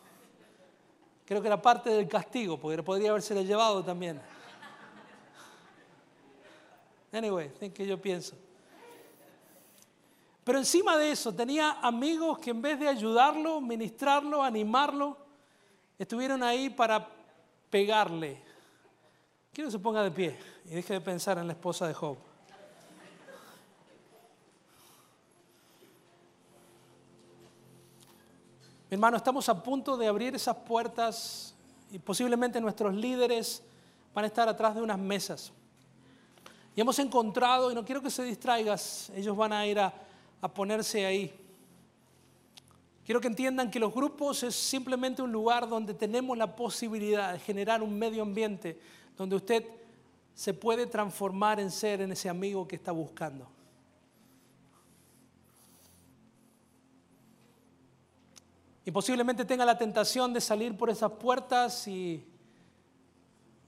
Creo 1.25 1.41
que 1.41 1.47
era 1.47 1.63
parte 1.63 1.89
del 1.89 2.09
castigo, 2.09 2.59
porque 2.59 2.83
podría 2.83 3.11
haberse 3.11 3.45
llevado 3.45 3.85
también. 3.85 4.21
Anyway, 7.13 7.53
es 7.61 7.73
que 7.73 7.87
yo 7.87 8.03
pienso. 8.03 8.35
Pero 10.43 10.59
encima 10.59 10.97
de 10.97 11.13
eso, 11.13 11.33
tenía 11.33 11.79
amigos 11.81 12.41
que 12.41 12.51
en 12.51 12.61
vez 12.61 12.81
de 12.81 12.89
ayudarlo, 12.89 13.61
ministrarlo, 13.61 14.43
animarlo, 14.43 15.24
estuvieron 15.99 16.43
ahí 16.43 16.71
para 16.71 17.09
pegarle. 17.71 18.41
Quiero 19.53 19.69
que 19.69 19.73
se 19.73 19.79
ponga 19.79 20.03
de 20.03 20.11
pie 20.11 20.39
y 20.65 20.71
deje 20.71 20.95
de 20.95 21.01
pensar 21.01 21.39
en 21.39 21.47
la 21.47 21.53
esposa 21.53 21.87
de 21.87 21.95
Job. 21.95 22.17
Mi 28.91 28.97
hermano, 28.97 29.17
estamos 29.17 29.49
a 29.49 29.63
punto 29.63 29.97
de 29.97 30.07
abrir 30.07 30.35
esas 30.35 30.57
puertas 30.57 31.55
y 31.91 31.99
posiblemente 31.99 32.61
nuestros 32.61 32.95
líderes 32.95 33.63
van 34.13 34.25
a 34.25 34.29
estar 34.29 34.49
atrás 34.49 34.75
de 34.75 34.83
unas 34.83 34.99
mesas. 34.99 35.53
Y 36.77 36.81
hemos 36.81 36.99
encontrado, 36.99 37.71
y 37.71 37.75
no 37.75 37.85
quiero 37.85 38.03
que 38.03 38.11
se 38.11 38.25
distraigas, 38.25 39.11
ellos 39.11 39.37
van 39.37 39.53
a 39.53 39.67
ir 39.67 39.79
a, 39.79 39.93
a 40.41 40.49
ponerse 40.49 41.07
ahí. 41.07 41.44
Quiero 43.05 43.21
que 43.21 43.29
entiendan 43.29 43.71
que 43.71 43.79
los 43.79 43.93
grupos 43.93 44.43
es 44.43 44.55
simplemente 44.55 45.21
un 45.21 45.31
lugar 45.31 45.69
donde 45.69 45.93
tenemos 45.93 46.39
la 46.39 46.57
posibilidad 46.57 47.35
de 47.35 47.39
generar 47.39 47.83
un 47.83 47.99
medio 47.99 48.23
ambiente 48.23 48.81
donde 49.17 49.37
usted 49.37 49.65
se 50.35 50.55
puede 50.55 50.87
transformar 50.87 51.61
en 51.61 51.71
ser 51.71 52.01
en 52.01 52.13
ese 52.13 52.29
amigo 52.29 52.67
que 52.67 52.77
está 52.77 52.93
buscando. 52.93 53.47
Y 58.87 58.91
posiblemente 58.91 59.45
tenga 59.45 59.65
la 59.65 59.79
tentación 59.79 60.33
de 60.33 60.41
salir 60.41 60.77
por 60.77 60.91
esas 60.91 61.13
puertas 61.13 61.87
y 61.89 62.25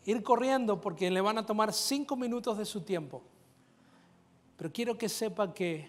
ir 0.05 0.22
corriendo 0.22 0.80
porque 0.80 1.11
le 1.11 1.20
van 1.20 1.39
a 1.39 1.47
tomar 1.47 1.72
cinco 1.72 2.16
minutos 2.16 2.59
de 2.59 2.64
su 2.64 2.82
tiempo. 2.82 3.22
Pero 4.57 4.72
quiero 4.72 4.97
que 4.99 5.09
sepa 5.09 5.53
que, 5.55 5.89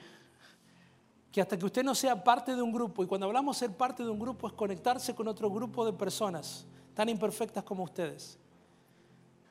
que 1.31 1.41
hasta 1.41 1.57
que 1.57 1.65
usted 1.65 1.83
no 1.83 1.93
sea 1.93 2.23
parte 2.23 2.55
de 2.55 2.61
un 2.61 2.71
grupo, 2.71 3.03
y 3.03 3.07
cuando 3.07 3.27
hablamos 3.27 3.57
ser 3.57 3.71
parte 3.71 4.03
de 4.03 4.09
un 4.09 4.19
grupo 4.19 4.47
es 4.47 4.53
conectarse 4.53 5.13
con 5.13 5.27
otro 5.27 5.49
grupo 5.49 5.85
de 5.85 5.93
personas 5.93 6.65
tan 6.93 7.09
imperfectas 7.09 7.63
como 7.63 7.83
ustedes. 7.83 8.39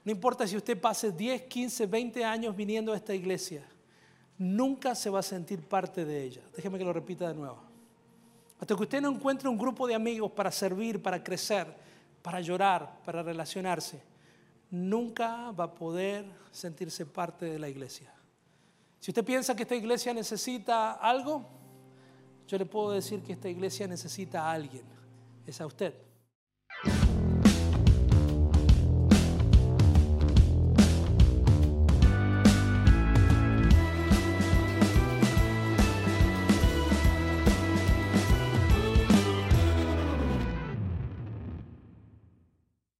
No 0.04 0.12
importa 0.12 0.46
si 0.46 0.56
usted 0.56 0.80
pase 0.80 1.12
10, 1.12 1.42
15, 1.42 1.86
20 1.86 2.24
años 2.24 2.56
viniendo 2.56 2.92
a 2.92 2.96
esta 2.96 3.14
iglesia, 3.14 3.64
nunca 4.38 4.94
se 4.94 5.10
va 5.10 5.20
a 5.20 5.22
sentir 5.22 5.62
parte 5.62 6.04
de 6.04 6.22
ella. 6.22 6.42
Déjeme 6.54 6.78
que 6.78 6.84
lo 6.84 6.92
repita 6.92 7.28
de 7.28 7.34
nuevo. 7.34 7.58
Hasta 8.58 8.74
que 8.74 8.82
usted 8.82 9.00
no 9.00 9.10
encuentre 9.10 9.48
un 9.48 9.58
grupo 9.58 9.86
de 9.86 9.94
amigos 9.94 10.30
para 10.32 10.50
servir, 10.50 11.02
para 11.02 11.22
crecer, 11.22 11.66
para 12.22 12.40
llorar, 12.40 13.00
para 13.04 13.22
relacionarse, 13.22 14.02
nunca 14.70 15.50
va 15.52 15.64
a 15.64 15.74
poder 15.74 16.24
sentirse 16.50 17.06
parte 17.06 17.46
de 17.46 17.58
la 17.58 17.68
iglesia. 17.68 18.12
Si 18.98 19.10
usted 19.10 19.24
piensa 19.24 19.54
que 19.54 19.62
esta 19.62 19.76
iglesia 19.76 20.12
necesita 20.14 20.92
algo, 20.92 21.48
yo 22.46 22.58
le 22.58 22.66
puedo 22.66 22.92
decir 22.92 23.22
que 23.22 23.32
esta 23.32 23.48
iglesia 23.48 23.86
necesita 23.86 24.42
a 24.42 24.52
alguien. 24.52 24.84
Es 25.46 25.60
a 25.60 25.66
usted. 25.66 26.05